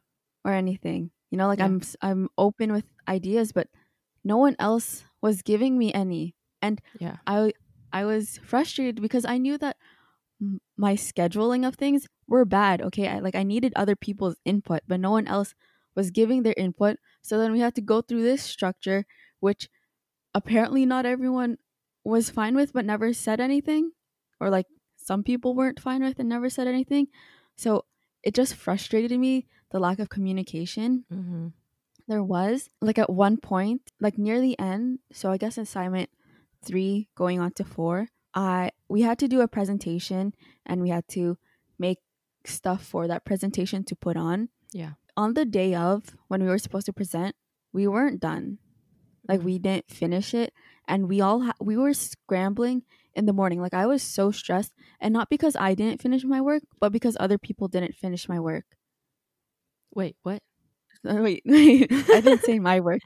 or 0.45 0.53
anything. 0.53 1.11
You 1.31 1.37
know, 1.37 1.47
like 1.47 1.59
Yeah. 1.59 1.65
I'm 1.65 1.81
I'm 2.01 2.29
open 2.37 2.71
with 2.71 2.85
ideas, 3.07 3.51
but 3.51 3.69
no 4.23 4.37
one 4.37 4.55
else 4.59 5.05
was 5.21 5.41
giving 5.41 5.77
me 5.77 5.93
any. 5.93 6.35
And 6.61 6.81
Yeah. 6.99 7.17
I 7.27 7.53
I 7.93 8.05
was 8.05 8.37
frustrated 8.39 9.01
because 9.01 9.25
I 9.25 9.37
knew 9.37 9.57
that 9.59 9.77
my 10.77 10.93
scheduling 10.93 11.67
of 11.67 11.75
things 11.75 12.07
were 12.27 12.45
bad. 12.45 12.81
Okay, 12.81 13.07
I 13.07 13.19
like 13.19 13.35
I 13.35 13.43
needed 13.43 13.73
other 13.75 13.95
people's 13.95 14.37
input, 14.45 14.81
but 14.87 14.99
no 14.99 15.11
one 15.11 15.27
else 15.27 15.53
was 15.95 16.11
giving 16.11 16.43
their 16.43 16.53
input. 16.57 16.97
So 17.21 17.37
then 17.37 17.51
we 17.51 17.59
had 17.59 17.75
to 17.75 17.81
go 17.81 18.01
through 18.01 18.23
this 18.23 18.43
structure, 18.43 19.05
which 19.39 19.69
apparently 20.33 20.85
not 20.85 21.05
everyone 21.05 21.57
was 22.03 22.29
fine 22.29 22.55
with, 22.55 22.73
but 22.73 22.85
never 22.85 23.13
said 23.13 23.39
anything, 23.39 23.91
or 24.39 24.49
like 24.49 24.67
some 24.97 25.23
people 25.23 25.55
weren't 25.55 25.79
fine 25.81 26.03
with 26.03 26.19
and 26.19 26.29
never 26.29 26.49
said 26.49 26.67
anything. 26.67 27.07
So 27.57 27.85
it 28.23 28.33
just 28.33 28.55
frustrated 28.55 29.17
me 29.19 29.45
the 29.71 29.79
lack 29.79 29.99
of 29.99 30.09
communication 30.09 31.05
Mhm. 31.11 31.53
there 32.07 32.23
was 32.23 32.69
like 32.81 32.97
at 32.97 33.09
one 33.09 33.37
point 33.37 33.91
like 33.99 34.17
near 34.17 34.41
the 34.41 34.57
end 34.59 34.99
so 35.11 35.31
i 35.31 35.37
guess 35.37 35.57
assignment 35.57 36.09
three 36.63 37.07
going 37.15 37.39
on 37.39 37.51
to 37.53 37.63
four 37.63 38.07
i 38.33 38.71
we 38.89 39.01
had 39.01 39.17
to 39.19 39.27
do 39.27 39.41
a 39.41 39.47
presentation 39.47 40.33
and 40.65 40.81
we 40.81 40.89
had 40.89 41.07
to 41.07 41.37
make 41.77 41.99
stuff 42.45 42.83
for 42.83 43.07
that 43.07 43.25
presentation 43.25 43.83
to 43.83 43.95
put 43.95 44.17
on 44.17 44.49
Yeah. 44.73 44.93
on 45.15 45.33
the 45.33 45.45
day 45.45 45.73
of 45.75 46.15
when 46.27 46.41
we 46.43 46.49
were 46.49 46.57
supposed 46.59 46.85
to 46.87 46.93
present 46.93 47.35
we 47.71 47.87
weren't 47.87 48.19
done 48.19 48.57
like 49.27 49.39
Mhm. 49.41 49.45
we 49.45 49.59
didn't 49.59 49.89
finish 49.89 50.33
it 50.33 50.51
and 50.87 51.07
we 51.07 51.21
all 51.21 51.41
ha- 51.43 51.59
we 51.61 51.77
were 51.77 51.93
scrambling 51.93 52.83
in 53.15 53.25
the 53.25 53.33
morning. 53.33 53.61
Like 53.61 53.73
I 53.73 53.85
was 53.85 54.03
so 54.03 54.31
stressed, 54.31 54.73
and 54.99 55.13
not 55.13 55.29
because 55.29 55.55
I 55.55 55.75
didn't 55.75 56.01
finish 56.01 56.23
my 56.23 56.41
work, 56.41 56.63
but 56.79 56.91
because 56.91 57.17
other 57.19 57.37
people 57.37 57.67
didn't 57.67 57.95
finish 57.95 58.27
my 58.29 58.39
work. 58.39 58.65
Wait, 59.93 60.15
what? 60.23 60.41
Wait, 61.03 61.41
wait, 61.45 61.87
I 61.91 62.19
didn't 62.21 62.43
say 62.43 62.59
my 62.59 62.81
work 62.81 62.99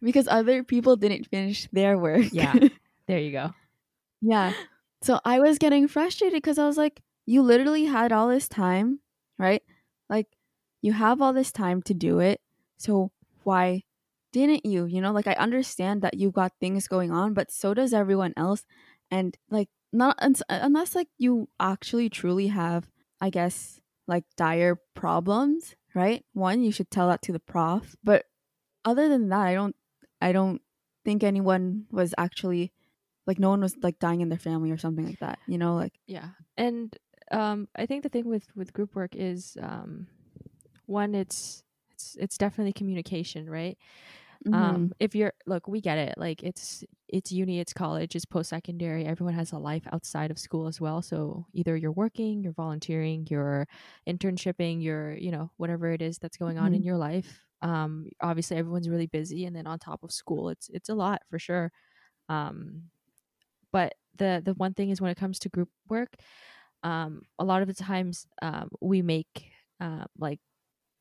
because 0.00 0.28
other 0.28 0.62
people 0.62 0.96
didn't 0.96 1.24
finish 1.26 1.68
their 1.72 1.98
work. 1.98 2.26
Yeah. 2.32 2.54
There 3.08 3.18
you 3.18 3.32
go. 3.32 3.50
yeah. 4.20 4.52
So 5.02 5.18
I 5.24 5.40
was 5.40 5.58
getting 5.58 5.88
frustrated 5.88 6.36
because 6.36 6.58
I 6.58 6.66
was 6.66 6.76
like, 6.76 7.02
you 7.26 7.42
literally 7.42 7.86
had 7.86 8.12
all 8.12 8.28
this 8.28 8.46
time, 8.48 9.00
right? 9.36 9.62
Like 10.08 10.28
you 10.80 10.92
have 10.92 11.20
all 11.20 11.32
this 11.32 11.50
time 11.50 11.82
to 11.84 11.94
do 11.94 12.20
it. 12.20 12.40
So 12.78 13.10
why 13.42 13.82
didn't 14.32 14.64
you? 14.64 14.84
You 14.84 15.00
know, 15.00 15.10
like 15.10 15.26
I 15.26 15.32
understand 15.32 16.02
that 16.02 16.14
you 16.14 16.30
got 16.30 16.52
things 16.60 16.86
going 16.86 17.10
on, 17.10 17.34
but 17.34 17.50
so 17.50 17.74
does 17.74 17.92
everyone 17.92 18.32
else. 18.36 18.64
And 19.10 19.36
like 19.50 19.68
not 19.92 20.16
unless 20.48 20.94
like 20.94 21.08
you 21.18 21.48
actually 21.58 22.08
truly 22.08 22.48
have, 22.48 22.90
I 23.20 23.30
guess, 23.30 23.80
like 24.06 24.24
dire 24.36 24.80
problems, 24.94 25.74
right? 25.94 26.24
One, 26.32 26.62
you 26.62 26.72
should 26.72 26.90
tell 26.90 27.08
that 27.08 27.22
to 27.22 27.32
the 27.32 27.40
prof. 27.40 27.96
But 28.02 28.26
other 28.84 29.08
than 29.08 29.28
that, 29.30 29.46
I 29.46 29.54
don't 29.54 29.76
I 30.20 30.32
don't 30.32 30.60
think 31.04 31.22
anyone 31.22 31.86
was 31.90 32.14
actually 32.18 32.72
like 33.26 33.38
no 33.38 33.50
one 33.50 33.60
was 33.60 33.76
like 33.82 33.98
dying 33.98 34.20
in 34.20 34.28
their 34.28 34.38
family 34.38 34.70
or 34.70 34.78
something 34.78 35.06
like 35.06 35.20
that. 35.20 35.38
You 35.46 35.58
know, 35.58 35.74
like 35.74 35.94
Yeah. 36.06 36.28
And 36.56 36.96
um 37.30 37.68
I 37.76 37.86
think 37.86 38.02
the 38.02 38.08
thing 38.08 38.28
with 38.28 38.46
with 38.54 38.72
group 38.72 38.94
work 38.94 39.14
is 39.14 39.56
um 39.60 40.06
one 40.86 41.14
it's 41.14 41.62
it's 41.90 42.16
it's 42.20 42.38
definitely 42.38 42.72
communication, 42.72 43.48
right? 43.48 43.76
Mhm. 44.46 44.52
um 44.52 44.92
if 44.98 45.14
you're 45.14 45.32
look 45.46 45.68
we 45.68 45.80
get 45.80 45.98
it 45.98 46.14
like 46.18 46.42
it's 46.42 46.84
it's 47.08 47.30
uni 47.30 47.60
it's 47.60 47.72
college 47.72 48.16
it's 48.16 48.24
post-secondary 48.24 49.04
everyone 49.06 49.34
has 49.34 49.52
a 49.52 49.58
life 49.58 49.84
outside 49.92 50.30
of 50.30 50.38
school 50.38 50.66
as 50.66 50.80
well 50.80 51.02
so 51.02 51.46
either 51.52 51.76
you're 51.76 51.92
working 51.92 52.42
you're 52.42 52.52
volunteering 52.52 53.26
you're 53.30 53.66
internshipping 54.08 54.82
you're 54.82 55.16
you 55.16 55.30
know 55.30 55.50
whatever 55.56 55.92
it 55.92 56.02
is 56.02 56.18
that's 56.18 56.36
going 56.36 56.58
on 56.58 56.74
in 56.74 56.82
Mhm. 56.82 56.84
your 56.84 56.96
life 56.96 57.44
um 57.62 58.08
obviously 58.22 58.56
everyone's 58.56 58.88
really 58.88 59.06
busy 59.06 59.44
and 59.44 59.54
then 59.54 59.66
on 59.66 59.78
top 59.78 60.02
of 60.02 60.10
school 60.12 60.48
it's 60.48 60.68
it's 60.70 60.88
a 60.88 60.94
lot 60.94 61.22
for 61.30 61.38
sure 61.38 61.70
um 62.28 62.84
but 63.72 63.94
the 64.16 64.42
the 64.44 64.54
one 64.54 64.74
thing 64.74 64.90
is 64.90 65.00
when 65.00 65.10
it 65.10 65.16
comes 65.18 65.38
to 65.38 65.48
group 65.48 65.70
work 65.88 66.14
um 66.82 67.22
a 67.38 67.44
lot 67.44 67.62
of 67.62 67.68
the 67.68 67.74
times 67.74 68.26
um 68.42 68.70
we 68.80 69.02
make 69.02 69.52
uh, 69.80 70.04
like 70.18 70.40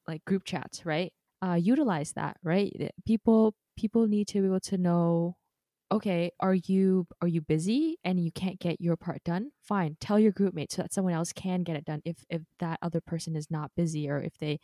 like 0.07 0.25
group 0.25 0.43
chats 0.45 0.85
right 0.85 1.13
uh 1.41 1.53
utilize 1.55 2.13
that 2.13 2.37
right? 2.43 2.91
People 3.05 3.55
people 3.77 4.07
need 4.07 4.27
to 4.29 4.41
be 4.41 4.47
able 4.47 4.59
to 4.59 4.77
know 4.77 5.35
okay 5.91 6.29
are 6.39 6.53
you 6.53 7.07
are 7.21 7.27
you 7.27 7.41
busy 7.41 7.97
and 8.03 8.19
you 8.23 8.31
can't 8.31 8.59
get 8.59 8.79
your 8.79 8.95
part 8.95 9.23
done? 9.23 9.51
Fine 9.63 9.97
tell 9.99 10.19
your 10.19 10.31
group 10.31 10.53
mate 10.53 10.71
so 10.71 10.81
that 10.81 10.93
someone 10.93 11.13
else 11.13 11.33
can 11.33 11.63
get 11.63 11.75
it 11.75 11.85
done 11.85 12.01
if 12.05 12.17
if 12.29 12.41
that 12.59 12.77
other 12.81 13.01
person 13.01 13.35
is 13.35 13.49
not 13.49 13.71
busy 13.75 14.09
or 14.09 14.21
if 14.21 14.37
they 14.37 14.59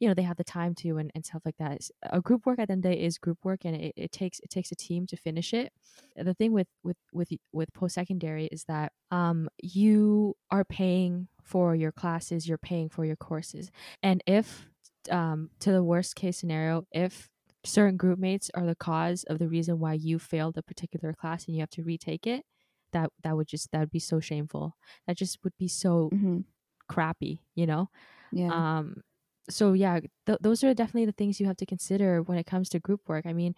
you 0.00 0.08
know 0.08 0.14
they 0.14 0.22
have 0.22 0.36
the 0.36 0.44
time 0.44 0.74
to 0.74 0.98
and, 0.98 1.10
and 1.14 1.24
stuff 1.24 1.42
like 1.44 1.56
that. 1.58 1.80
A 2.10 2.20
group 2.20 2.44
work 2.46 2.58
at 2.58 2.68
the 2.68 2.72
end 2.72 2.84
of 2.84 2.90
the 2.90 2.96
day 2.96 3.02
is 3.02 3.18
group 3.18 3.38
work 3.44 3.64
and 3.64 3.76
it, 3.76 3.94
it 3.96 4.12
takes 4.12 4.38
it 4.40 4.50
takes 4.50 4.70
a 4.72 4.76
team 4.76 5.06
to 5.06 5.16
finish 5.16 5.54
it. 5.54 5.72
The 6.16 6.34
thing 6.34 6.52
with 6.52 6.68
with 6.82 6.98
with 7.12 7.30
with 7.52 7.72
post-secondary 7.72 8.46
is 8.46 8.64
that 8.64 8.92
um 9.10 9.48
you 9.62 10.34
are 10.50 10.64
paying 10.64 11.28
for 11.42 11.74
your 11.74 11.92
classes 11.92 12.48
you're 12.48 12.58
paying 12.58 12.88
for 12.88 13.04
your 13.04 13.16
courses. 13.16 13.70
And 14.02 14.22
if 14.26 14.68
um 15.10 15.50
to 15.60 15.72
the 15.72 15.84
worst 15.84 16.16
case 16.16 16.38
scenario 16.38 16.84
if 16.92 17.28
certain 17.64 17.96
group 17.96 18.18
mates 18.18 18.50
are 18.54 18.66
the 18.66 18.76
cause 18.76 19.24
of 19.24 19.38
the 19.38 19.48
reason 19.48 19.78
why 19.80 19.92
you 19.94 20.18
failed 20.18 20.56
a 20.56 20.62
particular 20.62 21.12
class 21.12 21.46
and 21.46 21.54
you 21.56 21.60
have 21.60 21.70
to 21.70 21.82
retake 21.82 22.26
it 22.26 22.44
that 22.92 23.10
that 23.22 23.36
would 23.36 23.48
just 23.48 23.70
that 23.72 23.80
would 23.80 23.90
be 23.90 23.98
so 23.98 24.20
shameful 24.20 24.76
that 25.06 25.16
just 25.16 25.38
would 25.44 25.56
be 25.58 25.68
so 25.68 26.12
Mhm. 26.12 26.44
crappy 26.88 27.42
you 27.54 27.66
know 27.66 27.90
yeah. 28.30 28.52
um 28.54 29.02
so 29.50 29.72
yeah 29.74 30.00
th- 30.26 30.38
those 30.42 30.64
are 30.64 30.74
definitely 30.74 31.06
the 31.06 31.12
things 31.12 31.40
you 31.40 31.46
have 31.46 31.56
to 31.56 31.66
consider 31.66 32.22
when 32.22 32.38
it 32.38 32.46
comes 32.46 32.68
to 32.68 32.80
group 32.80 33.08
work 33.08 33.26
i 33.26 33.32
mean 33.32 33.54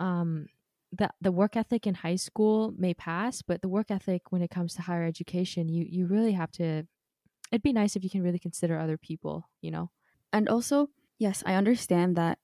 um 0.00 0.48
the 0.92 1.10
the 1.20 1.32
work 1.32 1.56
ethic 1.56 1.86
in 1.86 1.94
high 1.94 2.16
school 2.16 2.72
may 2.76 2.94
pass 2.94 3.42
but 3.42 3.62
the 3.62 3.68
work 3.68 3.90
ethic 3.90 4.32
when 4.32 4.42
it 4.42 4.50
comes 4.50 4.74
to 4.74 4.82
higher 4.82 5.04
education 5.04 5.68
you 5.68 5.86
you 5.88 6.06
really 6.06 6.32
have 6.32 6.52
to 6.52 6.84
it'd 7.52 7.62
be 7.62 7.72
nice 7.72 7.96
if 7.96 8.04
you 8.04 8.10
can 8.10 8.22
really 8.22 8.38
consider 8.38 8.78
other 8.78 8.98
people 8.98 9.48
you 9.62 9.70
know 9.70 9.90
And 10.34 10.48
also, 10.48 10.90
yes, 11.16 11.44
I 11.46 11.54
understand 11.54 12.16
that 12.16 12.40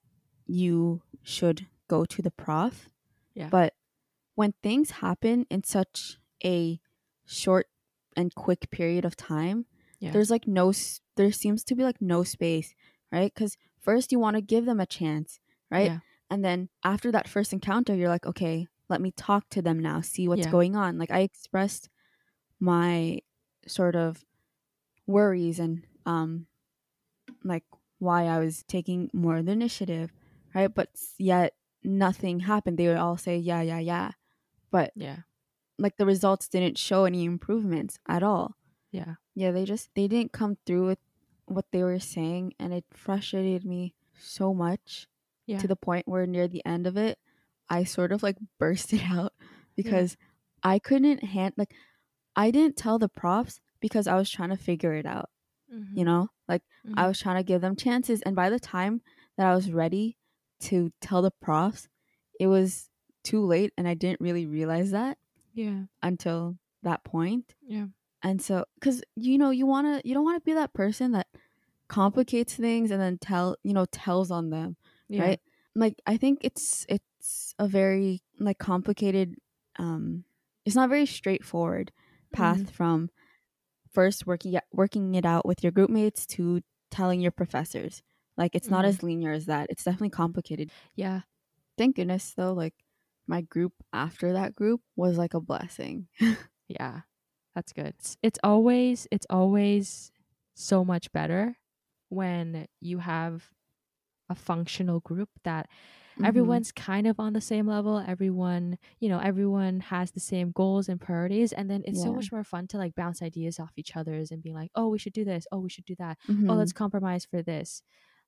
you 0.46 1.03
should 1.24 1.66
go 1.88 2.05
to 2.05 2.22
the 2.22 2.31
prof. 2.31 2.88
Yeah. 3.35 3.48
But 3.50 3.74
when 4.37 4.55
things 4.62 5.03
happen 5.03 5.44
in 5.50 5.64
such 5.64 6.18
a 6.44 6.81
short 7.26 7.66
and 8.16 8.33
quick 8.33 8.70
period 8.70 9.05
of 9.05 9.16
time, 9.16 9.66
Yeah. 9.98 10.12
there's 10.12 10.31
like 10.31 10.46
no, 10.46 10.72
there 11.16 11.33
seems 11.33 11.64
to 11.64 11.74
be 11.74 11.83
like 11.83 12.00
no 12.00 12.22
space, 12.22 12.76
right? 13.11 13.35
Because 13.35 13.57
first 13.81 14.12
you 14.12 14.20
want 14.20 14.37
to 14.37 14.40
give 14.40 14.66
them 14.66 14.79
a 14.79 14.87
chance, 14.87 15.40
right? 15.68 15.90
Yeah. 15.90 15.98
And 16.31 16.44
then 16.44 16.68
after 16.85 17.11
that 17.11 17.29
first 17.29 17.53
encounter, 17.53 17.96
you're 17.96 18.09
like, 18.09 18.24
okay, 18.24 18.68
let 18.88 19.00
me 19.00 19.11
talk 19.11 19.50
to 19.50 19.62
them 19.62 19.81
now, 19.81 20.00
see 20.00 20.29
what's 20.29 20.46
Yeah. 20.46 20.50
going 20.50 20.76
on. 20.76 20.96
Like 20.96 21.11
I 21.11 21.20
expressed 21.20 21.90
my 22.61 23.18
sort 23.66 23.96
of 23.96 24.24
worries 25.09 25.59
and 25.59 25.85
um 26.07 26.46
like 27.42 27.64
why 28.00 28.24
I 28.24 28.40
was 28.40 28.64
taking 28.64 29.08
more 29.12 29.36
of 29.36 29.46
the 29.46 29.52
initiative, 29.52 30.10
right? 30.54 30.72
But 30.74 30.90
yet 31.16 31.54
nothing 31.84 32.40
happened. 32.40 32.76
They 32.78 32.88
would 32.88 32.96
all 32.96 33.16
say 33.16 33.36
yeah, 33.36 33.62
yeah, 33.62 33.78
yeah. 33.78 34.10
But 34.72 34.92
yeah 34.96 35.18
like 35.80 35.96
the 35.96 36.06
results 36.06 36.46
didn't 36.46 36.78
show 36.78 37.04
any 37.06 37.24
improvements 37.24 37.98
at 38.06 38.22
all. 38.22 38.56
yeah 38.92 39.14
Yeah, 39.34 39.50
they 39.50 39.64
just 39.64 39.88
they 39.94 40.06
didn't 40.06 40.32
come 40.32 40.58
through 40.66 40.86
with 40.86 40.98
what 41.46 41.64
they 41.72 41.82
were 41.82 41.98
saying 41.98 42.52
and 42.60 42.72
it 42.72 42.84
frustrated 42.92 43.64
me 43.64 43.94
so 44.16 44.54
much 44.54 45.08
yeah 45.46 45.58
to 45.58 45.66
the 45.66 45.74
point 45.74 46.06
where 46.06 46.26
near 46.26 46.46
the 46.46 46.64
end 46.64 46.86
of 46.86 46.96
it 46.96 47.18
I 47.68 47.84
sort 47.84 48.12
of 48.12 48.22
like 48.22 48.36
bursted 48.58 49.02
out 49.10 49.32
because 49.74 50.16
I 50.62 50.78
couldn't 50.78 51.24
hand 51.24 51.54
like 51.56 51.72
I 52.36 52.50
didn't 52.50 52.76
tell 52.76 52.98
the 52.98 53.08
profs 53.08 53.58
because 53.80 54.06
I 54.06 54.14
was 54.16 54.30
trying 54.30 54.50
to 54.50 54.56
figure 54.56 54.92
it 54.92 55.06
out, 55.06 55.30
Mhm. 55.72 55.96
you 55.96 56.04
know? 56.04 56.28
Like 56.48 56.62
I 56.94 57.04
Mhm. 57.04 57.09
was 57.09 57.20
trying 57.20 57.37
to 57.37 57.42
give 57.44 57.61
them 57.61 57.76
chances 57.76 58.22
and 58.22 58.35
by 58.37 58.50
the 58.50 58.61
time 58.61 59.02
that 59.37 59.46
I 59.46 59.54
was 59.54 59.70
ready 59.72 60.16
to 60.61 60.92
tell 61.00 61.22
the 61.22 61.30
profs, 61.30 61.88
it 62.38 62.46
was 62.48 62.90
too 63.24 63.44
late 63.44 63.72
and 63.76 63.87
I 63.88 63.94
didn't 63.94 64.20
really 64.20 64.46
realize 64.46 64.90
that 64.92 65.18
yeah 65.52 65.85
until 66.02 66.59
that 66.83 67.04
point. 67.04 67.54
yeah 67.66 67.87
And 68.22 68.40
so 68.42 68.64
cuz 68.80 69.02
you 69.16 69.38
know, 69.38 69.50
you 69.50 69.66
want 69.66 69.87
to 70.02 70.09
you 70.09 70.14
don't 70.14 70.24
want 70.24 70.40
to 70.42 70.44
be 70.44 70.54
that 70.54 70.72
person 70.72 71.12
that 71.12 71.28
complicates 71.88 72.54
things 72.54 72.90
and 72.90 73.00
then 73.00 73.18
tell, 73.18 73.56
you 73.62 73.72
know, 73.72 73.85
tells 73.87 74.30
on 74.30 74.50
them 74.50 74.76
yeah 75.09 75.22
right 75.22 75.40
like 75.74 76.00
i 76.06 76.16
think 76.16 76.38
it's 76.42 76.87
it's 76.88 77.54
a 77.59 77.66
very 77.68 78.22
like 78.38 78.59
complicated 78.59 79.37
um 79.78 80.24
it's 80.64 80.74
not 80.76 80.88
very 80.88 81.06
straightforward 81.06 81.92
path 82.33 82.62
Mhm. 82.66 82.70
from 82.72 83.11
first 83.92 84.26
working 84.26 84.55
it- 84.55 84.64
working 84.72 85.14
it 85.14 85.24
out 85.26 85.46
with 85.46 85.62
your 85.62 85.72
group 85.72 85.90
mates 85.90 86.26
to 86.29 86.62
telling 86.90 87.20
your 87.20 87.33
professors. 87.33 88.03
Like 88.37 88.55
it's 88.55 88.70
not 88.70 88.85
Mhm. 88.85 88.88
as 88.88 89.03
linear 89.03 89.33
as 89.33 89.46
that. 89.46 89.68
It's 89.70 89.85
definitely 89.85 90.11
complicated. 90.11 90.70
Yeah. 90.96 91.22
Thank 91.79 91.96
goodness 91.96 92.35
though 92.35 92.53
like 92.55 92.74
my 93.26 93.42
group 93.42 93.74
after 93.92 94.33
that 94.35 94.55
group 94.55 94.83
was 94.96 95.18
like 95.18 95.35
a 95.35 95.40
blessing. 95.40 96.09
Yeah, 96.68 97.03
that's 97.55 97.72
good. 97.72 97.87
It's, 97.98 98.16
it's 98.22 98.38
always 98.44 99.09
it's 99.11 99.26
always 99.31 100.12
so 100.55 100.85
much 100.85 101.11
better 101.12 101.57
when 102.11 102.66
you 102.81 102.98
have 102.98 103.50
a 104.29 104.35
functional 104.35 105.00
group 105.00 105.29
that 105.44 105.68
Mhm. 106.20 106.62
everyone's 106.62 106.72
kind 106.72 107.06
of 107.06 107.18
on 107.20 107.33
the 107.33 107.40
same 107.40 107.66
level. 107.66 107.98
Everyone, 107.98 108.78
you 109.00 109.09
know, 109.09 109.18
everyone 109.20 109.80
has 109.80 110.12
the 110.12 110.20
same 110.20 110.52
goals 110.52 110.88
and 110.88 111.00
priorities, 111.00 111.52
and 111.52 111.70
then 111.70 111.83
it's 111.85 112.00
so 112.00 112.12
much 112.14 112.33
more 112.33 112.44
fun 112.44 112.66
to 112.68 112.78
like 112.78 112.94
bounce 112.94 113.22
ideas 113.22 113.59
off 113.61 113.72
each 113.76 113.96
other's 113.96 114.30
and 114.30 114.42
being 114.42 114.54
like, 114.54 114.70
oh, 114.74 114.88
we 114.88 114.98
should 114.98 115.12
do 115.14 115.24
this. 115.24 115.46
Oh, 115.52 115.59
we 115.61 115.70
should 115.70 115.85
do 115.87 115.96
that. 115.98 116.18
Oh, 116.48 116.54
Mhm. 116.54 116.56
let's 116.56 116.72
compromise 116.72 117.24
for 117.24 117.42
this. 117.42 117.83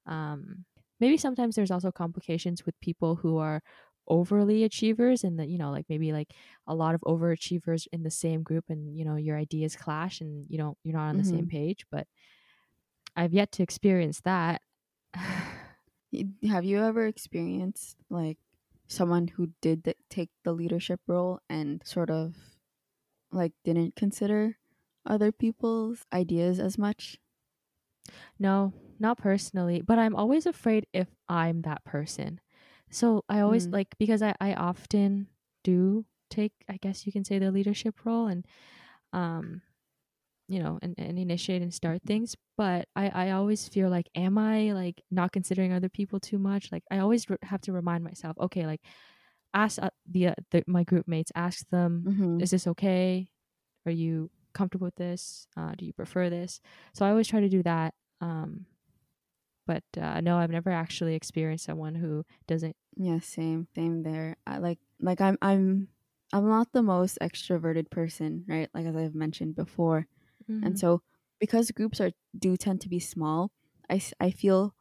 Um, 0.07 0.65
maybe 1.01 1.17
sometimes 1.17 1.55
there's 1.57 1.71
also 1.71 1.93
complications 1.93 2.65
with 2.67 2.79
people 2.81 3.17
who 3.17 3.39
are 3.39 3.63
overly 4.09 4.65
achievers 4.65 5.23
and 5.23 5.39
that 5.39 5.49
you 5.49 5.57
know 5.57 5.71
like 5.71 5.87
maybe 5.89 6.13
like 6.13 6.33
a 6.67 6.75
lot 6.75 6.93
of 6.95 7.01
overachievers 7.03 7.87
in 7.93 8.03
the 8.03 8.11
same 8.11 8.43
group 8.43 8.65
and 8.69 8.99
you 8.99 9.05
know 9.05 9.15
your 9.15 9.39
ideas 9.39 9.77
clash 9.77 10.21
and 10.21 10.45
you 10.51 10.59
don't 10.59 10.77
you're 10.83 10.97
not 10.97 11.09
on 11.09 11.17
the 11.17 11.23
same 11.25 11.47
Mhm. 11.47 11.47
page 11.47 11.87
but 11.89 12.09
i've 13.17 13.33
yet 13.33 13.53
to 13.53 13.63
experience 13.63 14.21
that 14.21 14.63
have 16.49 16.65
you 16.65 16.79
ever 16.83 17.07
experienced 17.07 17.97
like 18.11 18.39
someone 18.89 19.29
who 19.29 19.51
did 19.61 19.85
th- 19.85 19.97
take 20.11 20.31
the 20.45 20.53
leadership 20.53 21.01
role 21.07 21.41
and 21.49 21.83
sort 21.87 22.11
of 22.11 22.37
like 23.33 23.53
didn't 23.65 23.97
consider 23.97 24.59
other 25.07 25.33
people's 25.33 26.05
ideas 26.13 26.59
as 26.61 26.79
much 26.79 27.19
no 28.39 28.73
not 28.99 29.19
personally 29.19 29.81
but 29.83 29.99
i'm 29.99 30.15
always 30.15 30.47
afraid 30.47 30.87
if 30.93 31.09
i'm 31.29 31.63
that 31.63 31.85
person 31.85 32.41
so 32.91 33.25
i 33.29 33.41
always 33.41 33.67
Mm. 33.67 33.73
like 33.73 33.89
because 33.99 34.23
i 34.23 34.35
i 34.41 34.55
often 34.55 35.29
do 35.65 36.05
take 36.31 36.53
I 36.69 36.79
guess 36.79 37.05
you 37.07 37.13
can 37.13 37.25
say 37.25 37.39
the 37.39 37.53
leadership 37.53 38.05
role 38.05 38.27
and 38.27 38.47
um 39.13 39.63
you 40.53 40.63
know 40.63 40.79
and, 40.83 40.95
and 40.99 41.19
initiate 41.19 41.63
and 41.63 41.75
start 41.75 42.03
things 42.07 42.37
but 42.59 42.89
I, 42.97 43.09
I 43.09 43.31
always 43.33 43.69
feel 43.69 43.91
like 43.91 44.09
am 44.15 44.39
i 44.39 44.73
like 44.73 45.03
not 45.11 45.33
considering 45.33 45.73
other 45.73 45.89
people 45.89 46.21
too 46.21 46.39
much 46.39 46.71
like 46.73 46.85
i 46.91 46.99
always 46.99 47.29
re- 47.31 47.39
have 47.43 47.63
to 47.63 47.73
remind 47.73 48.05
myself 48.05 48.37
okay 48.39 48.67
like 48.67 48.83
ask 49.55 49.83
uh, 49.83 49.91
the, 50.07 50.29
uh, 50.29 50.35
the 50.51 50.65
my 50.67 50.85
group 50.85 51.09
mates 51.09 51.33
ask 51.35 51.69
them 51.71 52.07
Mm-hmm. 52.07 52.43
is 52.43 52.51
this 52.51 52.67
okay 52.67 53.29
are 53.87 53.93
you 53.93 54.31
comfortable 54.55 54.87
with 54.87 54.97
this 54.97 55.47
uh, 55.57 55.73
do 55.77 55.87
you 55.87 55.93
prefer 55.93 56.31
this 56.31 56.61
so 56.95 57.07
i 57.07 57.11
always 57.11 57.29
try 57.29 57.41
to 57.41 57.49
do 57.49 57.63
that 57.63 57.95
um 58.21 58.67
but 59.67 59.85
uh, 60.01 60.21
no 60.21 60.39
i've 60.39 60.51
never 60.51 60.71
actually 60.71 61.15
experienced 61.15 61.65
someone 61.65 61.95
who 61.95 62.25
doesn't 62.47 62.77
Yeah, 62.97 63.21
same, 63.21 63.69
same 63.75 64.03
there. 64.03 64.37
I 64.47 64.59
like 64.59 64.79
like 65.01 65.21
I'm 65.21 65.39
I'm 65.41 65.89
I'm 66.33 66.49
not 66.49 66.73
the 66.73 66.83
most 66.83 67.19
extroverted 67.23 67.91
person, 67.91 68.45
right? 68.49 68.69
Like 68.75 68.87
as 68.87 68.97
I've 68.97 69.15
mentioned 69.15 69.55
before. 69.57 70.07
Mm-hmm. 70.51 70.65
And 70.67 70.79
so 70.79 71.03
because 71.41 71.71
groups 71.71 72.01
are 72.01 72.13
do 72.39 72.57
tend 72.57 72.81
to 72.83 72.89
be 72.89 73.01
small, 73.01 73.53
I, 73.91 74.03
I 74.21 74.31
feel 74.31 74.75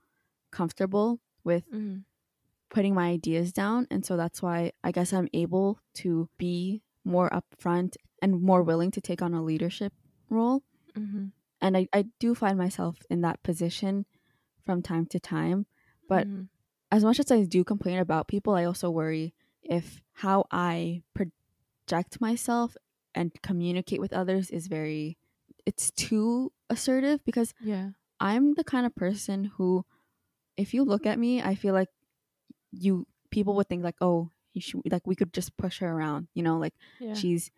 comfortable 0.51 1.21
with 1.43 1.65
Mhm. 1.71 2.03
putting 2.69 2.93
my 2.93 3.09
ideas 3.09 3.51
down 3.51 3.85
and 3.91 4.05
so 4.05 4.15
that's 4.15 4.41
why 4.41 4.71
I 4.83 4.91
guess 4.91 5.11
I'm 5.11 5.27
able 5.33 5.79
to 5.95 6.29
be 6.37 6.81
more 7.03 7.29
upfront 7.29 7.95
and 8.21 8.41
more 8.41 8.63
willing 8.63 8.91
to 8.91 9.01
take 9.01 9.21
on 9.21 9.33
a 9.33 9.43
leadership 9.43 9.93
role. 10.29 10.63
Mhm. 10.95 11.31
And 11.61 11.77
I, 11.77 11.87
I 11.93 12.05
do 12.19 12.35
find 12.35 12.57
myself 12.57 12.97
in 13.09 13.21
that 13.21 13.43
position 13.43 14.05
from 14.63 14.81
time 14.81 15.05
to 15.07 15.19
time. 15.19 15.67
But 16.09 16.27
Mhm. 16.27 16.49
as 16.91 17.03
much 17.03 17.19
as 17.19 17.31
I 17.31 17.43
do 17.45 17.63
complain 17.63 17.99
about 17.99 18.27
people, 18.27 18.55
I 18.55 18.65
also 18.65 18.89
worry 18.91 19.35
if 19.63 20.03
how 20.13 20.45
I 20.51 21.03
project 21.13 22.21
myself 22.21 22.77
and 23.15 23.31
communicate 23.43 24.01
with 24.01 24.13
others 24.13 24.49
is 24.51 24.67
very 24.67 25.17
it's 25.65 25.91
too 25.91 26.51
assertive 26.69 27.23
because 27.25 27.53
yeah. 27.61 27.89
I'm 28.19 28.53
the 28.53 28.63
kind 28.63 28.85
of 28.85 28.95
person 28.95 29.45
who 29.45 29.85
if 30.57 30.73
you 30.73 30.83
look 30.83 31.05
at 31.05 31.17
me, 31.19 31.41
I 31.41 31.55
feel 31.55 31.73
like 31.73 31.89
you 32.71 33.07
people 33.31 33.55
would 33.55 33.67
think 33.69 33.83
like, 33.83 33.95
"Oh, 34.01 34.29
should 34.57 34.81
like 34.91 35.07
we 35.07 35.15
could 35.15 35.33
just 35.33 35.55
push 35.57 35.79
her 35.79 35.89
around," 35.89 36.27
you 36.33 36.43
know, 36.43 36.57
like 36.57 36.73
yeah. 36.99 37.13
she's 37.13 37.51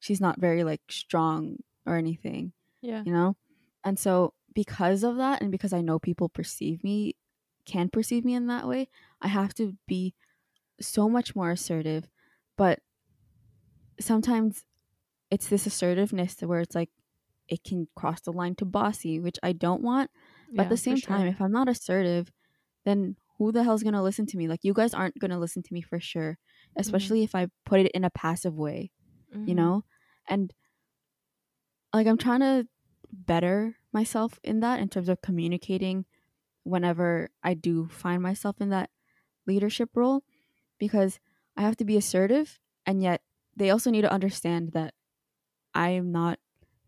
she's 0.00 0.20
not 0.20 0.40
very 0.40 0.64
like 0.64 0.80
strong 0.88 1.56
or 1.86 1.96
anything 1.96 2.52
yeah. 2.80 3.02
you 3.04 3.12
know? 3.12 3.36
And 3.84 3.98
so 3.98 4.34
because 4.54 5.04
of 5.04 5.16
that 5.18 5.40
and 5.40 5.52
because 5.52 5.72
i 5.72 5.80
know 5.80 6.00
people 6.00 6.28
perceive 6.28 6.82
me 6.82 7.14
can 7.64 7.88
perceive 7.88 8.24
me 8.24 8.34
in 8.34 8.48
that 8.48 8.66
way 8.66 8.88
i 9.22 9.28
have 9.28 9.54
to 9.54 9.76
be 9.86 10.14
so 10.80 11.08
much 11.08 11.34
more 11.34 11.50
assertive. 11.50 12.08
But 12.56 12.80
sometimes 14.00 14.64
it's 15.30 15.48
this 15.48 15.66
assertiveness 15.66 16.36
where 16.40 16.60
it's 16.60 16.74
like 16.74 16.90
it 17.48 17.64
can 17.64 17.86
cross 17.96 18.20
the 18.22 18.32
line 18.32 18.54
to 18.54 18.64
bossy 18.64 19.18
which 19.20 19.38
i 19.42 19.52
don't 19.52 19.82
want 19.82 20.10
but 20.54 20.62
at 20.62 20.68
the 20.68 20.76
same 20.76 21.00
time 21.00 21.26
if 21.26 21.40
i'm 21.40 21.52
not 21.52 21.68
assertive 21.68 22.30
then 22.84 23.16
who 23.38 23.52
the 23.52 23.62
hell's 23.62 23.84
gonna 23.84 24.02
listen 24.02 24.26
to 24.26 24.36
me? 24.36 24.48
Like 24.48 24.64
you 24.64 24.72
guys 24.74 24.92
aren't 24.94 25.18
gonna 25.20 25.38
listen 25.38 25.62
to 25.62 25.72
me 25.74 25.80
for 25.80 26.00
sure 26.00 26.38
especially 26.76 27.22
if 27.22 27.34
i 27.34 27.46
put 27.64 27.80
it 27.80 27.90
in 27.92 28.04
a 28.04 28.10
passive 28.10 28.54
way 28.56 28.90
you 29.46 29.54
Mhm. 29.54 29.56
know? 29.56 29.84
And 30.28 30.52
like 31.92 32.06
i'm 32.06 32.18
trying 32.18 32.40
to 32.40 32.66
better 33.12 33.76
myself 33.92 34.38
in 34.44 34.60
that 34.60 34.80
in 34.80 34.88
terms 34.88 35.08
of 35.08 35.22
communicating 35.22 36.04
whenever 36.64 37.30
i 37.42 37.54
do 37.54 37.88
find 37.88 38.22
myself 38.22 38.60
in 38.60 38.68
that 38.70 38.90
leadership 39.46 39.90
role 39.94 40.22
because 40.78 41.18
i 41.56 41.62
have 41.62 41.76
to 41.76 41.84
be 41.84 41.96
assertive 41.96 42.58
and 42.86 43.02
yet 43.02 43.22
they 43.56 43.70
also 43.70 43.90
need 43.90 44.02
to 44.02 44.12
understand 44.12 44.72
that 44.72 44.94
i 45.74 45.90
am 45.90 46.12
not 46.12 46.38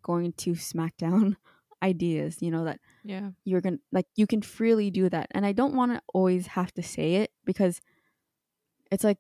going 0.03 0.33
to 0.33 0.55
smack 0.55 0.97
down 0.97 1.37
ideas 1.83 2.37
you 2.41 2.51
know 2.51 2.65
that 2.65 2.79
yeah. 3.05 3.31
you're 3.45 3.63
gonna 3.63 3.79
like 3.91 4.07
you 4.15 4.27
can 4.27 4.43
freely 4.43 4.91
do 4.91 5.09
that 5.09 5.27
and 5.31 5.47
i 5.47 5.53
don't 5.53 5.75
want 5.75 5.91
to 5.93 6.01
always 6.13 6.47
have 6.49 6.71
to 6.73 6.83
say 6.83 7.15
it 7.17 7.31
because 7.47 7.81
it's 8.91 9.03
like 9.03 9.17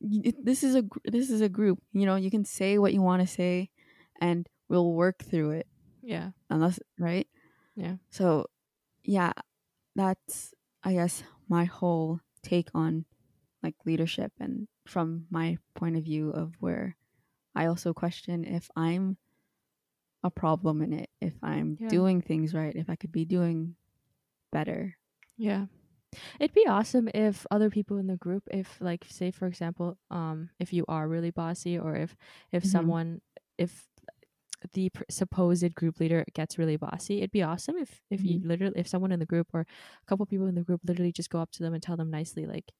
it- 0.00 0.44
this 0.44 0.64
is 0.64 0.74
a 0.74 0.82
this 1.04 1.30
is 1.30 1.40
a 1.40 1.48
group 1.48 1.78
you 1.92 2.04
know 2.04 2.16
you 2.16 2.30
can 2.30 2.44
say 2.44 2.78
what 2.78 2.92
you 2.92 3.00
want 3.00 3.20
to 3.22 3.26
say 3.28 3.70
and 4.20 4.48
we'll 4.68 4.92
work 4.92 5.22
through 5.22 5.50
it 5.50 5.66
yeah. 6.02 6.30
unless 6.50 6.80
right? 6.98 7.28
Yeah. 7.76 7.96
so 8.10 8.46
yeah 9.04 9.32
that's 9.94 10.52
i 10.82 10.92
guess 10.94 11.22
my 11.48 11.64
whole 11.64 12.20
take 12.42 12.68
on 12.74 13.04
like 13.62 13.74
leadership 13.84 14.32
and 14.40 14.66
from 14.86 15.26
my 15.30 15.58
point 15.74 15.96
of 15.96 16.02
view 16.02 16.30
of 16.30 16.54
where 16.60 16.96
i 17.54 17.66
also 17.66 17.92
question 17.92 18.44
if 18.44 18.68
i'm 18.74 19.16
a 20.24 20.30
problem 20.30 20.82
in 20.82 20.92
it 20.92 21.10
if 21.20 21.34
i'm 21.42 21.78
Yeah. 21.78 21.88
doing 21.88 22.20
things 22.20 22.54
right 22.54 22.76
if 22.76 22.90
i 22.90 22.96
could 22.96 23.12
be 23.12 23.24
doing 23.24 23.76
better 24.52 24.96
Yeah. 25.36 25.66
It'd 26.40 26.54
be 26.54 26.66
awesome 26.66 27.08
if 27.14 27.46
other 27.50 27.70
people 27.70 27.98
in 27.98 28.06
the 28.08 28.16
group, 28.16 28.44
if 28.52 28.80
like 28.80 29.06
say 29.08 29.30
for 29.30 29.46
example, 29.46 29.98
um, 30.10 30.50
if 30.58 30.72
you 30.72 30.84
are 30.88 31.08
really 31.08 31.30
bossy 31.30 31.78
or 31.78 31.96
if 31.96 32.16
if 32.52 32.64
Mhm. 32.64 32.98
someone 33.04 33.20
if 33.58 33.88
the 34.74 34.90
pr- 34.90 35.04
supposed 35.10 35.74
group 35.74 36.00
leader 36.00 36.24
gets 36.34 36.58
really 36.58 36.76
bossy, 36.76 37.18
it'd 37.18 37.32
be 37.32 37.42
awesome 37.42 37.76
if 37.78 38.02
if 38.10 38.24
you 38.24 38.40
literally 38.44 38.78
if 38.78 38.88
someone 38.88 39.12
in 39.12 39.20
the 39.20 39.26
group 39.26 39.48
or 39.54 39.62
a 39.62 40.06
couple 40.06 40.26
people 40.26 40.46
in 40.48 40.56
the 40.56 40.64
group 40.64 40.82
literally 40.84 41.12
just 41.12 41.30
go 41.30 41.40
up 41.40 41.50
to 41.52 41.62
them 41.64 41.74
and 41.74 41.82
tell 41.82 41.96
them 41.96 42.10
nicely 42.10 42.46
like, 42.46 42.72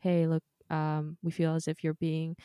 "Hey, 0.00 0.26
look, 0.28 0.44
um, 0.70 1.18
we 1.22 1.32
feel 1.32 1.54
as 1.56 1.68
if 1.68 1.84
you're 1.84 1.94
being 1.94 2.36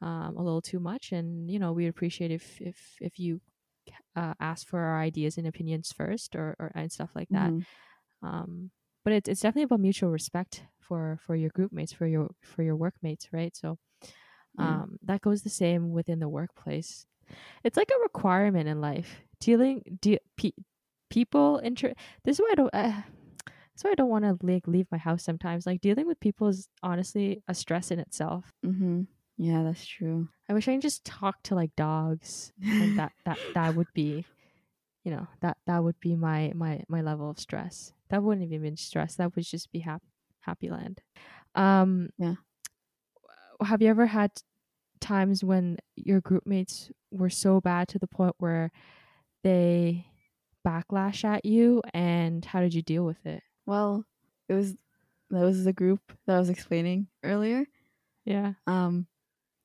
um 0.00 0.36
a 0.36 0.42
little 0.42 0.62
too 0.62 0.80
much, 0.80 1.12
and 1.12 1.50
you 1.50 1.58
know 1.58 1.72
we'd 1.72 1.88
appreciate 1.88 2.30
if 2.30 2.60
if 2.60 2.96
if 3.00 3.18
you 3.18 3.40
uh, 4.16 4.34
ask 4.40 4.66
for 4.68 4.80
our 4.80 5.00
ideas 5.00 5.38
and 5.38 5.46
opinions 5.46 5.92
first 5.92 6.34
or 6.36 6.56
or 6.58 6.72
and 6.74 6.90
stuff 6.92 7.10
like 7.14 7.28
that." 7.30 7.50
Mhm. 7.52 7.64
um 8.22 8.70
but 9.04 9.12
it's 9.12 9.28
it's 9.28 9.40
definitely 9.42 9.64
about 9.64 9.80
mutual 9.80 10.10
respect 10.10 10.64
for 10.80 11.18
for 11.20 11.34
your 11.36 11.50
group 11.50 11.72
mates 11.72 11.92
for 11.92 12.06
your 12.06 12.28
for 12.42 12.62
your 12.62 12.76
workmates 12.76 13.28
right 13.32 13.56
so 13.56 13.78
um 14.58 14.98
that 15.02 15.20
goes 15.20 15.42
the 15.42 15.50
same 15.50 15.90
within 15.92 16.20
the 16.20 16.28
workplace 16.28 17.06
it's 17.64 17.76
like 17.76 17.90
a 17.90 18.02
requirement 18.02 18.68
in 18.68 18.80
life 18.80 19.22
dealing 19.40 19.82
de- 20.00 20.20
pe- 20.36 20.56
people 21.10 21.58
inter 21.58 21.92
this 22.24 22.36
is 22.36 22.40
why 22.40 22.50
i 22.52 22.54
don't 22.54 22.74
uh, 22.74 23.02
that's 23.46 23.82
why 23.84 23.90
i 23.90 23.94
don't 23.94 24.10
want 24.10 24.24
to 24.24 24.36
like 24.46 24.66
leave 24.68 24.86
my 24.92 24.98
house 24.98 25.22
sometimes 25.24 25.66
like 25.66 25.80
dealing 25.80 26.06
with 26.06 26.20
people 26.20 26.48
is 26.48 26.68
honestly 26.82 27.42
a 27.48 27.54
stress 27.54 27.90
in 27.90 27.98
itself 27.98 28.52
Mm-hmm. 28.64 29.02
Yeah, 29.36 29.62
that's 29.64 29.84
true. 29.84 30.28
i 30.48 30.52
wish 30.54 30.68
i 30.68 30.74
could 30.74 30.82
just 30.82 31.04
talk 31.04 31.42
to 31.44 31.54
like 31.54 31.74
dogs 31.76 32.52
and 32.78 32.94
that 32.96 33.12
that 33.24 33.40
that 33.54 33.74
would 33.74 33.88
be 33.94 34.26
you 35.04 35.10
know 35.10 35.26
that 35.40 35.56
that 35.66 35.82
would 35.84 35.98
be 36.00 36.14
my 36.16 36.52
my 36.54 36.82
my 36.88 37.00
level 37.02 37.30
of 37.30 37.38
stress 37.38 37.92
that 38.10 38.22
wouldn't 38.22 38.46
even 38.52 38.62
be 38.74 38.76
stress 38.76 39.16
that 39.16 39.34
would 39.34 39.44
just 39.44 39.70
be 39.72 39.80
happy 39.80 40.06
happy 40.40 40.70
land 40.70 41.00
um 41.54 42.10
Yeah. 42.18 42.34
have 43.62 43.80
you 43.82 43.88
ever 43.88 44.06
had 44.06 44.30
times 45.00 45.44
when 45.44 45.78
your 45.96 46.20
group 46.20 46.46
mates 46.46 46.90
were 47.10 47.30
so 47.30 47.60
bad 47.60 47.88
to 47.88 47.98
the 47.98 48.06
point 48.06 48.34
where 48.38 48.70
they 49.42 50.06
backlash 50.66 51.24
at 51.24 51.44
you 51.44 51.82
and 51.92 52.44
how 52.44 52.60
did 52.60 52.72
you 52.74 52.82
deal 52.82 53.04
with 53.04 53.24
it 53.26 53.42
Well, 53.66 54.04
it 54.48 54.54
was 54.54 54.74
that 55.30 55.40
was 55.42 55.64
the 55.64 55.72
group 55.72 56.00
that 56.26 56.36
I 56.36 56.38
was 56.38 56.50
explaining 56.50 57.08
earlier. 57.22 57.66
yeah 58.24 58.54
Um, 58.66 59.06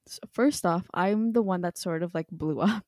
s 0.09 0.19
first 0.31 0.65
off, 0.65 0.85
I'm 0.93 1.33
the 1.33 1.41
one 1.41 1.61
that 1.61 1.77
sort 1.77 2.03
of 2.03 2.13
like 2.13 2.27
blew 2.31 2.59
up. 2.71 2.85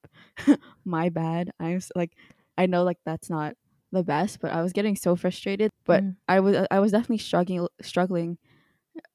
My 0.85 1.09
bad. 1.09 1.51
I'm 1.59 1.79
like, 1.95 2.13
I 2.57 2.65
know 2.65 2.83
like 2.83 2.97
that's 3.05 3.29
not 3.29 3.55
the 3.91 4.03
best, 4.03 4.39
but 4.41 4.51
I 4.51 4.61
was 4.61 4.73
getting 4.73 4.95
so 4.95 5.15
frustrated. 5.15 5.69
But 5.85 6.03
Mm. 6.03 6.15
I 6.27 6.39
was 6.39 6.67
I 6.71 6.79
was 6.79 6.91
definitely 6.91 7.19
struggling 7.19 7.67
struggling 7.81 8.37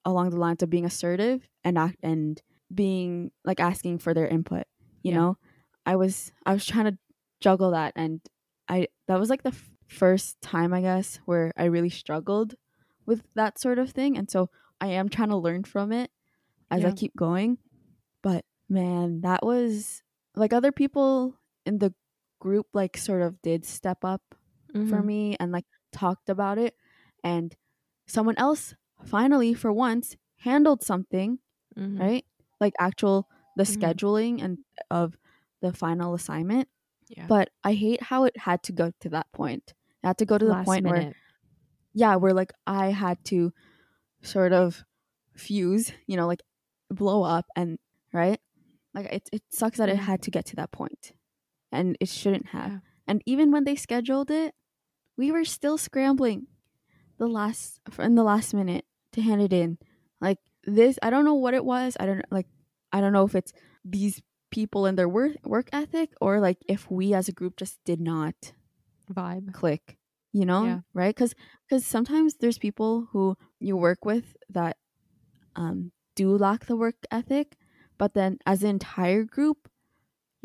along 0.04 0.30
the 0.30 0.36
lines 0.38 0.62
of 0.62 0.70
being 0.70 0.84
assertive 0.84 1.46
and 1.64 1.78
act 1.78 1.96
and 2.02 2.40
being 2.74 3.30
like 3.44 3.60
asking 3.60 3.98
for 3.98 4.14
their 4.14 4.26
input. 4.28 4.64
You 5.02 5.12
Yeah. 5.12 5.16
know, 5.18 5.38
I 5.84 5.96
was 5.96 6.32
I 6.44 6.52
was 6.52 6.66
trying 6.66 6.86
to 6.86 6.98
juggle 7.40 7.70
that, 7.72 7.92
and 7.96 8.20
I 8.68 8.88
that 9.08 9.18
was 9.18 9.30
like 9.30 9.42
the 9.42 9.50
f- 9.54 9.70
first 9.88 10.40
time 10.40 10.72
I 10.74 10.80
guess 10.80 11.20
where 11.26 11.52
I 11.56 11.64
really 11.66 11.90
struggled 11.90 12.54
with 13.06 13.22
that 13.34 13.58
sort 13.58 13.78
of 13.78 13.90
thing, 13.90 14.16
and 14.18 14.30
so 14.30 14.50
I 14.80 14.88
am 14.88 15.08
trying 15.08 15.28
to 15.30 15.36
learn 15.36 15.64
from 15.64 15.92
it 15.92 16.10
as 16.70 16.84
I 16.84 16.90
keep 16.92 17.14
going. 17.16 17.58
Man, 18.68 19.20
that 19.20 19.44
was 19.44 20.02
like 20.34 20.52
other 20.52 20.72
people 20.72 21.38
in 21.64 21.78
the 21.78 21.94
group 22.40 22.66
like 22.74 22.96
sort 22.96 23.22
of 23.22 23.40
did 23.42 23.64
step 23.64 24.04
up 24.04 24.22
for 24.82 25.02
Mhm. 25.02 25.02
me 25.02 25.36
and 25.38 25.52
like 25.52 25.64
talked 25.92 26.28
about 26.28 26.58
it 26.58 26.76
and 27.24 27.56
someone 28.06 28.36
else 28.38 28.74
finally 29.04 29.54
for 29.54 29.72
once 29.72 30.16
handled 30.38 30.82
something, 30.82 31.38
Mhm. 31.76 32.08
right? 32.08 32.24
Like 32.60 32.74
actual 32.80 33.28
the 33.56 33.64
Mhm. 33.66 34.00
scheduling 34.04 34.42
and 34.42 34.58
of 34.90 35.18
the 35.62 35.72
final 35.72 36.14
assignment. 36.14 36.68
yeah 37.08 37.28
But 37.28 37.50
I 37.64 37.74
hate 37.74 38.02
how 38.02 38.24
it 38.24 38.36
had 38.38 38.62
to 38.64 38.72
go 38.72 38.92
to 39.00 39.10
that 39.10 39.32
point. 39.32 39.74
It 40.04 40.06
had 40.08 40.18
to 40.18 40.26
go 40.26 40.38
to 40.38 40.46
the 40.46 40.56
last 40.56 40.62
point 40.64 40.86
where 40.86 41.04
minute 41.04 41.16
yeah, 41.94 42.16
where 42.16 42.34
like 42.34 42.52
I 42.66 42.88
had 42.90 43.24
to 43.26 43.52
sort 44.22 44.52
of 44.52 44.84
fuse, 45.36 45.92
you 46.06 46.16
know, 46.16 46.26
like 46.26 46.42
blow 46.90 47.22
up 47.24 47.46
and 47.56 47.78
right? 48.12 48.40
Like 48.96 49.12
it 49.12 49.28
it 49.32 49.42
sucks 49.50 49.78
that 49.78 49.88
it 49.88 49.96
had 49.98 50.22
to 50.22 50.30
get 50.32 50.46
to 50.46 50.56
that 50.56 50.72
point, 50.72 51.12
and 51.70 51.96
it 52.00 52.08
shouldn't 52.08 52.46
have. 52.46 52.70
Yeah. 52.72 52.78
And 53.06 53.22
even 53.26 53.52
when 53.52 53.64
they 53.64 53.76
scheduled 53.76 54.30
it, 54.30 54.54
we 55.16 55.30
were 55.30 55.44
still 55.44 55.78
scrambling 55.78 56.48
the 57.18 57.28
last 57.28 57.78
in 57.98 58.14
the 58.16 58.24
last 58.24 58.54
minute 58.54 58.84
to 59.12 59.20
hand 59.22 59.42
it 59.42 59.52
in. 59.52 59.78
Like 60.20 60.38
this, 60.64 60.98
I 61.02 61.10
don't 61.10 61.24
know 61.24 61.34
what 61.34 61.54
it 61.54 61.64
was. 61.64 61.96
I 62.00 62.06
don't 62.06 62.24
like. 62.30 62.46
I 62.92 63.00
don't 63.00 63.12
know 63.12 63.24
if 63.24 63.34
it's 63.34 63.52
these 63.84 64.22
people 64.50 64.86
and 64.86 64.96
their 64.98 65.08
work 65.08 65.36
work 65.44 65.68
ethic, 65.72 66.14
or 66.20 66.40
like 66.40 66.58
if 66.66 66.90
we 66.90 67.12
as 67.14 67.28
a 67.28 67.32
group 67.32 67.56
just 67.56 67.78
did 67.84 68.00
not 68.00 68.34
Vibe. 69.12 69.52
click. 69.52 69.98
You 70.32 70.44
know, 70.44 70.64
Yeah. 70.64 70.80
right? 70.94 71.14
Because 71.14 71.34
because 71.68 71.86
sometimes 71.86 72.36
there's 72.40 72.58
people 72.58 73.08
who 73.12 73.36
you 73.60 73.76
work 73.76 74.04
with 74.04 74.36
that 74.50 74.76
um 75.54 75.92
do 76.14 76.36
lack 76.36 76.66
the 76.66 76.76
work 76.76 76.96
ethic, 77.10 77.56
but 77.98 78.14
then 78.14 78.38
as 78.46 78.62
an 78.62 78.70
entire 78.70 79.24
group, 79.24 79.68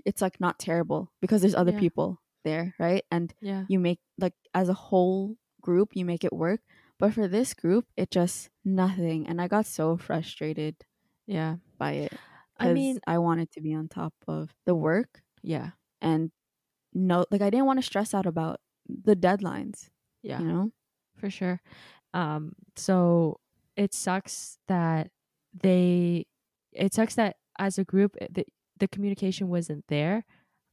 it's 0.05 0.21
like 0.21 0.39
not 0.39 0.57
terrible 0.59 1.11
because 1.21 1.41
there's 1.41 1.55
other 1.55 1.71
Yeah. 1.73 1.79
people 1.79 2.21
there, 2.43 2.73
right? 2.79 3.03
And 3.11 3.33
Yeah. 3.41 3.65
you 3.67 3.79
make 3.79 3.99
like 4.17 4.33
as 4.53 4.69
a 4.69 4.73
whole 4.73 5.37
group 5.61 5.95
you 5.95 6.03
make 6.03 6.23
it 6.23 6.33
work 6.33 6.61
but 6.97 7.13
for 7.13 7.27
this 7.27 7.53
group 7.53 7.85
it 7.95 8.09
just 8.09 8.49
nothing 8.65 9.27
and 9.27 9.39
i 9.39 9.47
got 9.47 9.63
so 9.67 9.95
frustrated 9.95 10.75
Yeah. 11.27 11.57
by 11.77 11.91
it 11.93 12.13
I 12.57 12.73
mean, 12.73 12.97
i 13.05 13.19
wanted 13.19 13.51
to 13.51 13.61
be 13.61 13.71
on 13.75 13.87
top 13.87 14.13
of 14.27 14.55
the 14.65 14.73
work 14.73 15.21
yeah. 15.43 15.71
and 16.01 16.31
no 16.93 17.25
like 17.29 17.43
i 17.43 17.51
didn't 17.51 17.67
want 17.67 17.77
to 17.77 17.85
stress 17.85 18.15
out 18.15 18.25
about 18.25 18.59
the 18.89 19.15
deadlines 19.15 19.89
Yeah. 20.23 20.39
you 20.41 20.47
know 20.47 20.71
for 21.15 21.29
sure. 21.29 21.61
Um, 22.15 22.55
so 22.75 23.39
it 23.77 23.93
sucks 23.93 24.57
that 24.67 25.11
they, 25.53 26.25
it 26.73 26.93
sucks 26.95 27.13
that 27.15 27.35
as 27.61 27.77
a 27.77 27.85
group, 27.85 28.17
eh, 28.21 28.27
the, 28.29 28.45
the 28.79 28.87
communication 28.89 29.47
wasn't 29.47 29.85
there. 29.87 30.25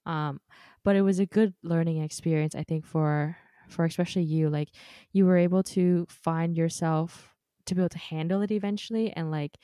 Um, 0.06 0.40
but 0.84 0.96
it 0.96 1.02
was 1.02 1.18
a 1.20 1.26
good 1.26 1.54
learning 1.62 2.02
experience, 2.02 2.54
I 2.54 2.64
think, 2.64 2.86
for, 2.86 3.36
for 3.68 3.84
especially 3.84 4.24
you, 4.24 4.48
like 4.50 4.70
you 5.12 5.26
were 5.26 5.36
able 5.36 5.62
to 5.76 6.06
find 6.08 6.56
yourself 6.56 7.34
to 7.66 7.74
be 7.74 7.82
able 7.82 7.90
to 7.90 7.98
handle 7.98 8.40
it 8.42 8.50
eventually 8.50 9.12
and 9.12 9.30
like 9.30 9.58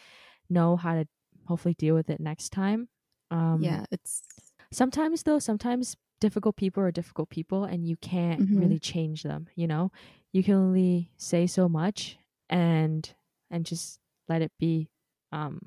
know 0.50 0.76
how 0.76 0.94
to 0.94 1.08
hopefully 1.46 1.74
deal 1.74 1.94
with 1.94 2.10
it 2.10 2.20
next 2.20 2.50
time. 2.50 2.88
Um, 3.30 3.60
yeah 3.62 3.84
it's 3.90 4.22
sometimes 4.70 5.22
though 5.22 5.38
sometimes 5.38 5.96
difficult 6.20 6.56
people 6.56 6.82
are 6.82 6.90
difficult 6.92 7.30
people 7.30 7.64
and 7.64 7.86
you 7.88 7.96
can't 7.96 8.40
Mhm. 8.40 8.58
really 8.60 8.78
change 8.78 9.22
them 9.22 9.48
you 9.56 9.66
know 9.66 9.90
you 10.32 10.42
can 10.42 10.54
only 10.54 11.10
say 11.16 11.46
so 11.46 11.68
much 11.68 12.18
and 12.50 13.14
and 13.50 13.66
just 13.66 13.98
let 14.28 14.42
it 14.42 14.52
be 14.60 14.88
um 15.32 15.58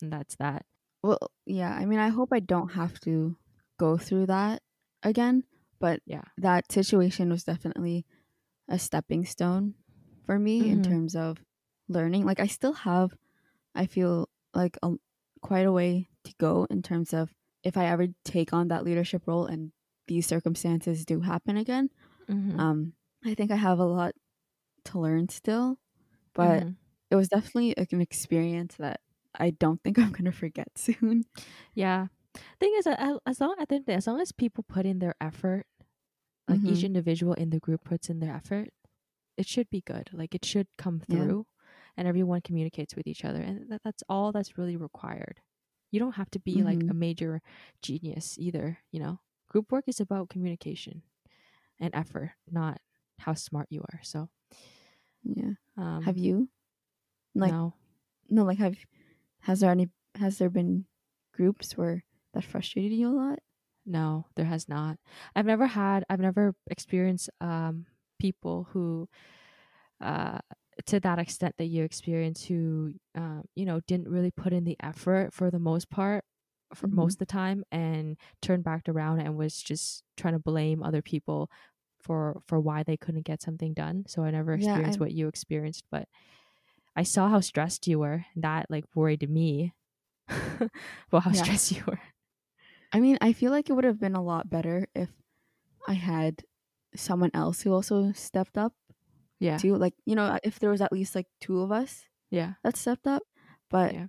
and 0.00 0.12
that's 0.12 0.36
that 0.36 0.64
well 1.02 1.18
yeah 1.46 1.74
i 1.74 1.84
mean 1.86 1.98
i 1.98 2.08
hope 2.08 2.30
i 2.32 2.40
don't 2.40 2.70
have 2.72 2.98
to 3.00 3.36
go 3.78 3.96
through 3.96 4.26
that 4.26 4.62
again 5.02 5.44
but 5.80 6.00
Yeah. 6.06 6.24
that 6.36 6.70
situation 6.72 7.30
was 7.30 7.44
definitely 7.44 8.06
a 8.68 8.78
stepping 8.78 9.24
stone 9.26 9.74
for 10.26 10.38
me 10.38 10.70
in 10.70 10.80
Mhm. 10.80 10.82
terms 10.82 11.16
of 11.16 11.44
learning 11.88 12.24
like 12.26 12.40
i 12.40 12.46
still 12.46 12.72
have 12.72 13.16
i 13.74 13.86
feel 13.86 14.28
like 14.54 14.78
a, 14.82 14.92
quite 15.42 15.66
a 15.66 15.72
way 15.72 16.08
to 16.24 16.34
go 16.40 16.66
in 16.70 16.82
terms 16.82 17.14
of 17.14 17.34
if 17.64 17.76
i 17.76 17.86
ever 17.86 18.08
take 18.24 18.52
on 18.52 18.68
that 18.68 18.84
leadership 18.84 19.24
role 19.26 19.46
and 19.46 19.72
these 20.08 20.26
circumstances 20.26 21.04
do 21.06 21.20
happen 21.20 21.56
again 21.56 21.90
Mhm. 22.28 22.62
um 22.62 22.94
i 23.24 23.34
think 23.34 23.50
i 23.50 23.56
have 23.56 23.78
a 23.78 23.84
lot 23.84 24.14
to 24.84 24.98
learn 24.98 25.28
still 25.28 25.78
but 26.34 26.64
Mhm. 26.64 26.76
it 27.10 27.16
was 27.16 27.28
definitely 27.28 27.74
like 27.78 27.92
an 27.92 28.00
experience 28.02 28.76
that 28.76 29.00
i 29.38 29.50
don't 29.50 29.82
think 29.82 29.98
i'm 29.98 30.12
gonna 30.12 30.32
forget 30.32 30.68
soon. 30.76 31.24
Yeah. 31.74 32.06
Thing 32.58 32.72
is 32.78 32.86
as 32.86 33.40
long 33.40 33.56
at 33.60 33.68
the 33.68 33.74
end 33.76 33.82
of 33.82 33.86
the 33.86 33.92
day, 33.92 33.96
as 33.96 34.06
long 34.06 34.20
as 34.20 34.32
people 34.32 34.64
put 34.66 34.86
in 34.86 34.98
their 35.00 35.14
effort 35.20 35.66
like 36.48 36.60
each 36.64 36.80
Mhm. 36.80 36.84
individual 36.86 37.34
in 37.34 37.50
the 37.50 37.60
group 37.60 37.84
puts 37.84 38.08
in 38.10 38.20
their 38.20 38.34
effort 38.34 38.68
it 39.36 39.46
should 39.46 39.68
be 39.70 39.80
good. 39.80 40.10
Like 40.12 40.34
it 40.34 40.44
should 40.44 40.68
come 40.76 41.02
Yeah. 41.08 41.16
through 41.24 41.46
and 41.96 42.06
everyone 42.08 42.40
communicates 42.42 42.94
with 42.96 43.06
each 43.06 43.24
other 43.24 43.40
and 43.40 43.70
that, 43.70 43.82
that's 43.82 44.02
all 44.08 44.32
that's 44.32 44.56
really 44.58 44.76
required. 44.76 45.40
You 45.90 46.00
don't 46.00 46.16
have 46.16 46.30
to 46.32 46.38
be 46.40 46.62
like 46.62 46.78
Mhm. 46.80 46.90
a 46.90 46.94
major 46.94 47.40
genius 47.82 48.38
either 48.38 48.78
you 48.92 49.00
know? 49.00 49.20
Group 49.48 49.70
work 49.72 49.84
is 49.88 50.00
about 50.00 50.28
communication 50.30 51.02
and 51.78 51.94
effort 51.94 52.32
not 52.50 52.80
how 53.18 53.34
smart 53.34 53.66
you 53.70 53.82
are 53.92 54.00
so 54.02 54.28
yeah. 55.24 55.52
Um 55.76 56.02
have 56.02 56.16
you? 56.18 56.48
Like 57.34 57.52
no. 57.52 57.74
no 58.30 58.44
like 58.44 58.58
have 58.58 58.76
has 59.42 59.60
there 59.60 59.70
any 59.70 59.88
has 60.16 60.38
there 60.38 60.50
been 60.50 60.86
groups 61.34 61.76
where 61.76 62.04
that 62.34 62.44
frustrated 62.44 62.92
you 62.98 63.08
a 63.08 63.16
lot 63.16 63.38
No, 63.84 64.26
there 64.36 64.44
has 64.44 64.68
not. 64.68 64.98
I've 65.34 65.46
never 65.46 65.66
had 65.66 66.04
I've 66.08 66.20
never 66.20 66.54
experienced 66.70 67.30
um 67.40 67.86
people 68.20 68.64
who 68.70 69.08
uh 70.00 70.38
to 70.86 71.00
that 71.00 71.18
extent 71.18 71.56
that 71.58 71.66
you 71.66 71.84
experience 71.84 72.44
who 72.46 72.94
um 73.16 73.44
you 73.56 73.66
know 73.66 73.80
didn't 73.88 74.08
really 74.08 74.30
put 74.32 74.52
in 74.52 74.64
the 74.64 74.76
effort 74.82 75.34
for 75.34 75.50
the 75.50 75.58
most 75.60 75.90
part 75.90 76.24
for 76.74 76.88
Mhm. 76.90 76.92
most 76.92 77.14
of 77.16 77.18
the 77.20 77.26
time 77.26 77.64
and 77.72 78.18
turned 78.42 78.64
back 78.64 78.88
around 78.88 79.20
and 79.20 79.36
was 79.36 79.62
just 79.62 80.04
trying 80.16 80.34
to 80.34 80.40
blame 80.40 80.82
other 80.82 81.02
people 81.02 81.50
for 82.00 82.42
for 82.48 82.60
why 82.60 82.82
they 82.82 82.96
couldn't 82.96 83.26
get 83.26 83.42
something 83.42 83.74
done. 83.74 84.04
So 84.08 84.22
I 84.24 84.30
never 84.32 84.54
experienced 84.54 84.98
I- 84.98 85.00
what 85.00 85.12
you 85.12 85.28
experienced, 85.28 85.84
but 85.90 86.08
I 86.96 87.02
saw 87.04 87.28
how 87.28 87.40
stressed 87.40 87.86
you 87.88 87.98
were. 88.00 88.26
That 88.36 88.70
like 88.70 88.84
worried 88.94 89.28
me 89.28 89.74
about 90.28 91.22
how 91.24 91.30
Yeah. 91.32 91.42
stressed 91.42 91.72
you 91.76 91.82
were. 91.86 92.00
I 92.92 93.00
mean, 93.00 93.18
I 93.20 93.32
feel 93.32 93.50
like 93.50 93.70
it 93.70 93.74
would 93.74 93.84
have 93.84 94.00
been 94.00 94.14
a 94.16 94.22
lot 94.22 94.50
better 94.50 94.86
if 94.94 95.10
I 95.88 95.94
had 95.94 96.44
someone 96.94 97.30
else 97.34 97.62
who 97.62 97.72
also 97.72 98.12
stepped 98.12 98.58
up 98.58 98.74
Yeah. 99.40 99.56
too. 99.58 99.76
Like, 99.76 99.94
you 100.06 100.14
know, 100.14 100.38
if 100.44 100.58
there 100.58 100.70
was 100.70 100.80
at 100.80 100.92
least 100.92 101.14
like 101.14 101.26
two 101.40 101.60
of 101.60 101.72
us 101.72 102.04
Yeah. 102.30 102.54
that 102.64 102.76
stepped 102.76 103.06
up, 103.06 103.22
but 103.70 103.94
Yeah. 103.94 104.06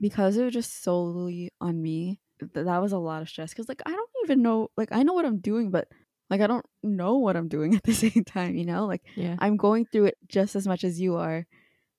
because 0.00 0.36
it 0.36 0.44
was 0.44 0.54
just 0.54 0.82
solely 0.82 1.50
on 1.60 1.82
me, 1.82 2.20
th- 2.40 2.52
that 2.54 2.78
was 2.82 2.92
a 2.92 2.98
lot 2.98 3.22
of 3.22 3.28
stress. 3.28 3.50
Because 3.50 3.68
like 3.68 3.82
I 3.86 3.90
don't 3.92 4.10
even 4.24 4.42
know, 4.42 4.68
like 4.76 4.90
I 4.92 5.02
know 5.02 5.12
what 5.14 5.26
I'm 5.26 5.38
doing, 5.40 5.70
but 5.70 5.88
like 6.30 6.40
I 6.40 6.46
don't 6.46 6.66
know 6.82 7.18
what 7.18 7.36
I'm 7.36 7.48
doing 7.48 7.74
at 7.76 7.82
the 7.84 7.94
same 7.94 8.24
time. 8.24 8.54
You 8.56 8.64
know, 8.66 8.86
like 8.86 9.02
Yeah. 9.16 9.36
I'm 9.40 9.56
going 9.56 9.86
through 9.86 10.06
it 10.06 10.18
just 10.28 10.54
as 10.56 10.66
much 10.66 10.84
as 10.84 11.00
you 11.00 11.16
are. 11.16 11.46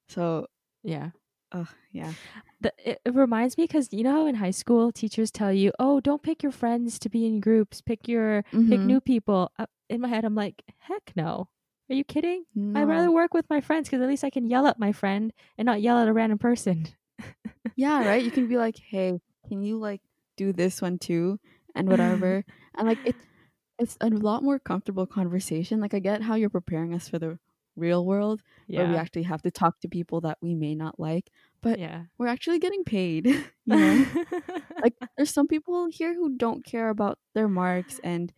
So, 0.07 0.47
Yeah. 0.83 1.11
uh, 1.51 1.65
yeah, 1.91 2.15
the, 2.59 2.73
it, 2.83 3.01
it 3.05 3.13
reminds 3.15 3.57
me 3.57 3.63
because 3.65 3.89
you 3.91 4.03
know 4.03 4.11
how 4.11 4.25
in 4.27 4.35
high 4.35 4.51
school 4.51 4.91
teachers 4.91 5.31
tell 5.31 5.53
you, 5.53 5.71
"Oh, 5.79 5.99
don't 5.99 6.23
pick 6.23 6.43
your 6.43 6.51
friends 6.51 6.99
to 6.99 7.09
be 7.09 7.25
in 7.25 7.39
groups. 7.39 7.81
Pick 7.81 8.07
your 8.07 8.43
pick 8.67 8.83
Mhm. 8.83 8.85
new 8.85 8.99
people." 9.01 9.51
Uh, 9.57 9.67
in 9.89 10.01
my 10.01 10.07
head, 10.09 10.25
I'm 10.25 10.35
like, 10.35 10.63
"Heck 10.79 11.13
no! 11.15 11.49
Are 11.89 11.95
you 11.95 12.03
kidding? 12.03 12.45
I'd 12.73 12.83
rather 12.83 13.11
work 13.11 13.33
with 13.33 13.49
my 13.49 13.61
friends 13.61 13.87
because 13.87 14.01
at 14.01 14.09
least 14.09 14.23
I 14.25 14.29
can 14.29 14.45
yell 14.47 14.67
at 14.67 14.79
my 14.79 14.91
friend 14.91 15.31
and 15.57 15.65
not 15.65 15.81
yell 15.81 15.97
at 15.99 16.07
a 16.07 16.13
random 16.13 16.39
person." 16.39 16.87
yeah, 17.75 18.01
right. 18.01 18.23
You 18.23 18.31
can 18.31 18.47
be 18.47 18.57
like, 18.57 18.77
hey, 18.77 19.19
can 19.47 19.61
you 19.61 19.77
like 19.77 20.01
do 20.37 20.53
this 20.53 20.81
one 20.81 20.99
too, 20.99 21.39
and 21.75 21.89
whatever, 21.89 22.43
and 22.75 22.87
like 22.87 22.99
it, 23.03 23.15
it's 23.79 23.97
a 24.01 24.09
lot 24.09 24.43
more 24.43 24.59
comfortable 24.59 25.05
conversation. 25.07 25.81
Like 25.81 25.93
I 25.93 25.99
get 25.99 26.21
how 26.23 26.35
you're 26.35 26.49
preparing 26.49 26.93
us 26.93 27.09
for 27.09 27.19
the 27.19 27.39
real 27.75 28.05
world 28.05 28.41
where 28.67 28.87
we 28.87 28.95
actually 28.97 29.23
have 29.23 29.41
to 29.43 29.51
talk 29.51 29.79
to 29.81 29.87
people 29.87 30.21
that 30.21 30.37
we 30.41 30.55
may 30.55 30.75
not 30.75 30.99
like, 30.99 31.29
but 31.61 31.79
yeah, 31.79 32.03
we're 32.17 32.27
actually 32.27 32.59
getting 32.59 32.83
paid. 32.83 33.25
you 33.65 33.75
know, 33.77 34.05
like 34.83 34.93
there's 35.17 35.31
some 35.33 35.47
people 35.47 35.87
here 35.91 36.13
who 36.13 36.37
don't 36.37 36.63
care 36.65 36.89
about 36.89 37.17
their 37.33 37.47
marks 37.47 37.99
and 38.03 38.31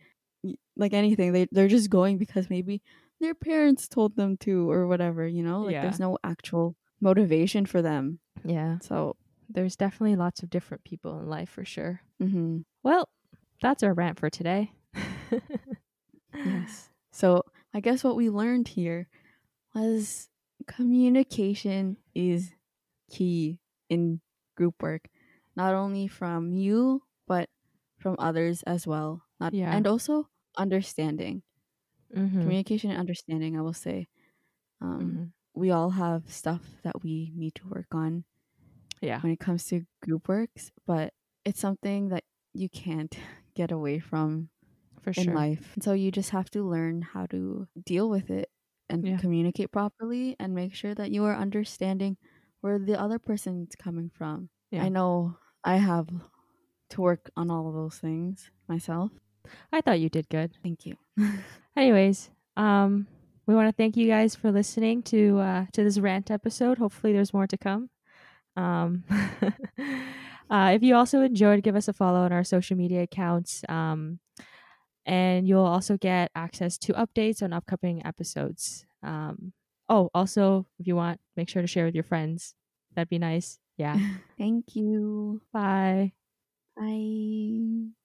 like 0.76 0.92
anything. 0.92 1.32
They 1.32 1.46
they're 1.52 1.68
just 1.68 1.90
going 1.90 2.18
because 2.18 2.48
maybe 2.50 2.82
their 3.20 3.34
parents 3.34 3.88
told 3.88 4.16
them 4.16 4.36
to 4.38 4.70
or 4.70 4.86
whatever. 4.86 5.26
You 5.26 5.42
know, 5.42 5.62
like 5.62 5.72
Yeah. 5.74 5.82
there's 5.82 6.00
no 6.00 6.18
actual 6.24 6.76
motivation 7.00 7.66
for 7.66 7.82
them. 7.82 8.18
yeah. 8.44 8.78
So, 8.80 9.16
There's 9.50 9.76
definitely 9.76 10.16
lots 10.16 10.42
of 10.42 10.50
different 10.50 10.84
people 10.84 11.18
in 11.20 11.26
life 11.28 11.48
for 11.50 11.64
sure. 11.64 12.00
hmm 12.20 12.58
Well, 12.82 13.08
that's 13.62 13.82
our 13.82 13.94
rant 13.94 14.18
for 14.18 14.28
today. 14.30 14.72
yes. 16.44 16.88
So 17.10 17.42
I 17.74 17.80
guess 17.80 18.04
what 18.04 18.16
we 18.16 18.30
learned 18.30 18.68
here 18.68 19.08
was 19.74 20.28
communication 20.66 21.96
is 22.14 22.52
key 23.10 23.60
in 23.88 24.20
group 24.56 24.82
work, 24.82 25.08
not 25.56 25.74
only 25.74 26.08
from 26.08 26.52
you 26.54 27.02
but 27.26 27.50
from 27.98 28.16
others 28.18 28.62
as 28.64 28.86
well. 28.86 29.24
Not 29.40 29.52
Yeah. 29.52 29.70
and 29.70 29.86
also 29.86 30.28
understanding. 30.56 31.42
Mhm, 32.14 32.40
Communication 32.40 32.90
and 32.90 33.00
understanding, 33.00 33.56
I 33.56 33.62
will 33.62 33.72
say. 33.74 34.08
Um, 34.80 35.22
mhm. 35.22 35.32
We 35.54 35.70
all 35.72 35.90
have 35.90 36.30
stuff 36.32 36.62
that 36.84 37.02
we 37.02 37.32
need 37.34 37.54
to 37.56 37.68
work 37.68 37.88
on 37.94 38.24
Yeah, 39.00 39.22
when 39.22 39.32
it 39.32 39.40
comes 39.40 39.66
to 39.66 39.86
group 40.02 40.28
works, 40.28 40.72
but 40.86 41.14
it's 41.44 41.60
something 41.60 42.08
that 42.08 42.24
you 42.54 42.68
can't 42.68 43.16
get 43.54 43.72
away 43.72 43.98
from 44.00 44.50
for 45.02 45.12
in 45.16 45.26
sure. 45.26 45.34
life. 45.34 45.72
And 45.74 45.82
so 45.84 45.92
you 45.94 46.12
just 46.12 46.30
have 46.30 46.50
to 46.52 46.62
learn 46.64 47.02
how 47.02 47.26
to 47.26 47.68
deal 47.84 48.08
with 48.10 48.30
it 48.30 48.50
and 48.90 49.04
Yeah. 49.04 49.18
communicate 49.18 49.72
properly 49.72 50.36
and 50.40 50.54
make 50.54 50.74
sure 50.74 50.94
that 50.94 51.10
you 51.10 51.24
are 51.24 51.36
understanding 51.36 52.16
where 52.60 52.78
the 52.78 52.98
other 53.00 53.18
person's 53.18 53.76
coming 53.76 54.10
from. 54.10 54.50
Yeah. 54.70 54.84
I 54.84 54.88
know 54.88 55.38
I 55.64 55.76
have 55.76 56.08
to 56.90 57.00
work 57.00 57.30
on 57.36 57.50
all 57.50 57.68
of 57.68 57.74
those 57.74 57.98
things 57.98 58.50
myself. 58.68 59.12
I 59.72 59.80
thought 59.80 60.00
you 60.00 60.08
did 60.08 60.28
good. 60.28 60.56
Thank 60.62 60.86
you. 60.86 60.96
Anyways, 61.76 62.30
um, 62.56 63.06
we 63.46 63.54
want 63.54 63.68
to 63.68 63.72
thank 63.72 63.96
you 63.96 64.06
guys 64.08 64.34
for 64.34 64.50
listening 64.50 65.02
to 65.04 65.38
uh, 65.38 65.66
to 65.72 65.84
this 65.84 65.98
rant 65.98 66.30
episode. 66.30 66.78
Hopefully, 66.78 67.12
there's 67.12 67.32
more 67.32 67.46
to 67.46 67.56
come. 67.58 67.90
Um, 68.56 69.04
uh, 70.50 70.72
if 70.74 70.82
you 70.82 70.94
also 70.96 71.22
enjoyed, 71.22 71.62
give 71.62 71.76
us 71.76 71.88
a 71.88 71.92
follow 71.92 72.20
on 72.20 72.32
our 72.32 72.44
social 72.44 72.76
media 72.76 73.02
accounts. 73.02 73.64
Um, 73.68 74.20
and 75.08 75.48
you'll 75.48 75.64
also 75.64 75.96
get 75.96 76.30
access 76.34 76.76
to 76.76 76.92
updates 76.92 77.42
on 77.42 77.54
upcoming 77.54 78.04
episodes. 78.04 78.84
Um, 79.02 79.54
oh, 79.88 80.10
also, 80.14 80.66
if 80.78 80.86
you 80.86 80.96
want, 80.96 81.18
make 81.34 81.48
sure 81.48 81.62
to 81.62 81.66
share 81.66 81.86
with 81.86 81.94
your 81.94 82.04
friends. 82.04 82.54
That'd 82.94 83.08
be 83.08 83.18
nice. 83.18 83.58
Yeah. 83.78 83.98
Thank 84.38 84.76
you. 84.76 85.40
Bye. 85.50 86.12
Bye. 86.76 87.98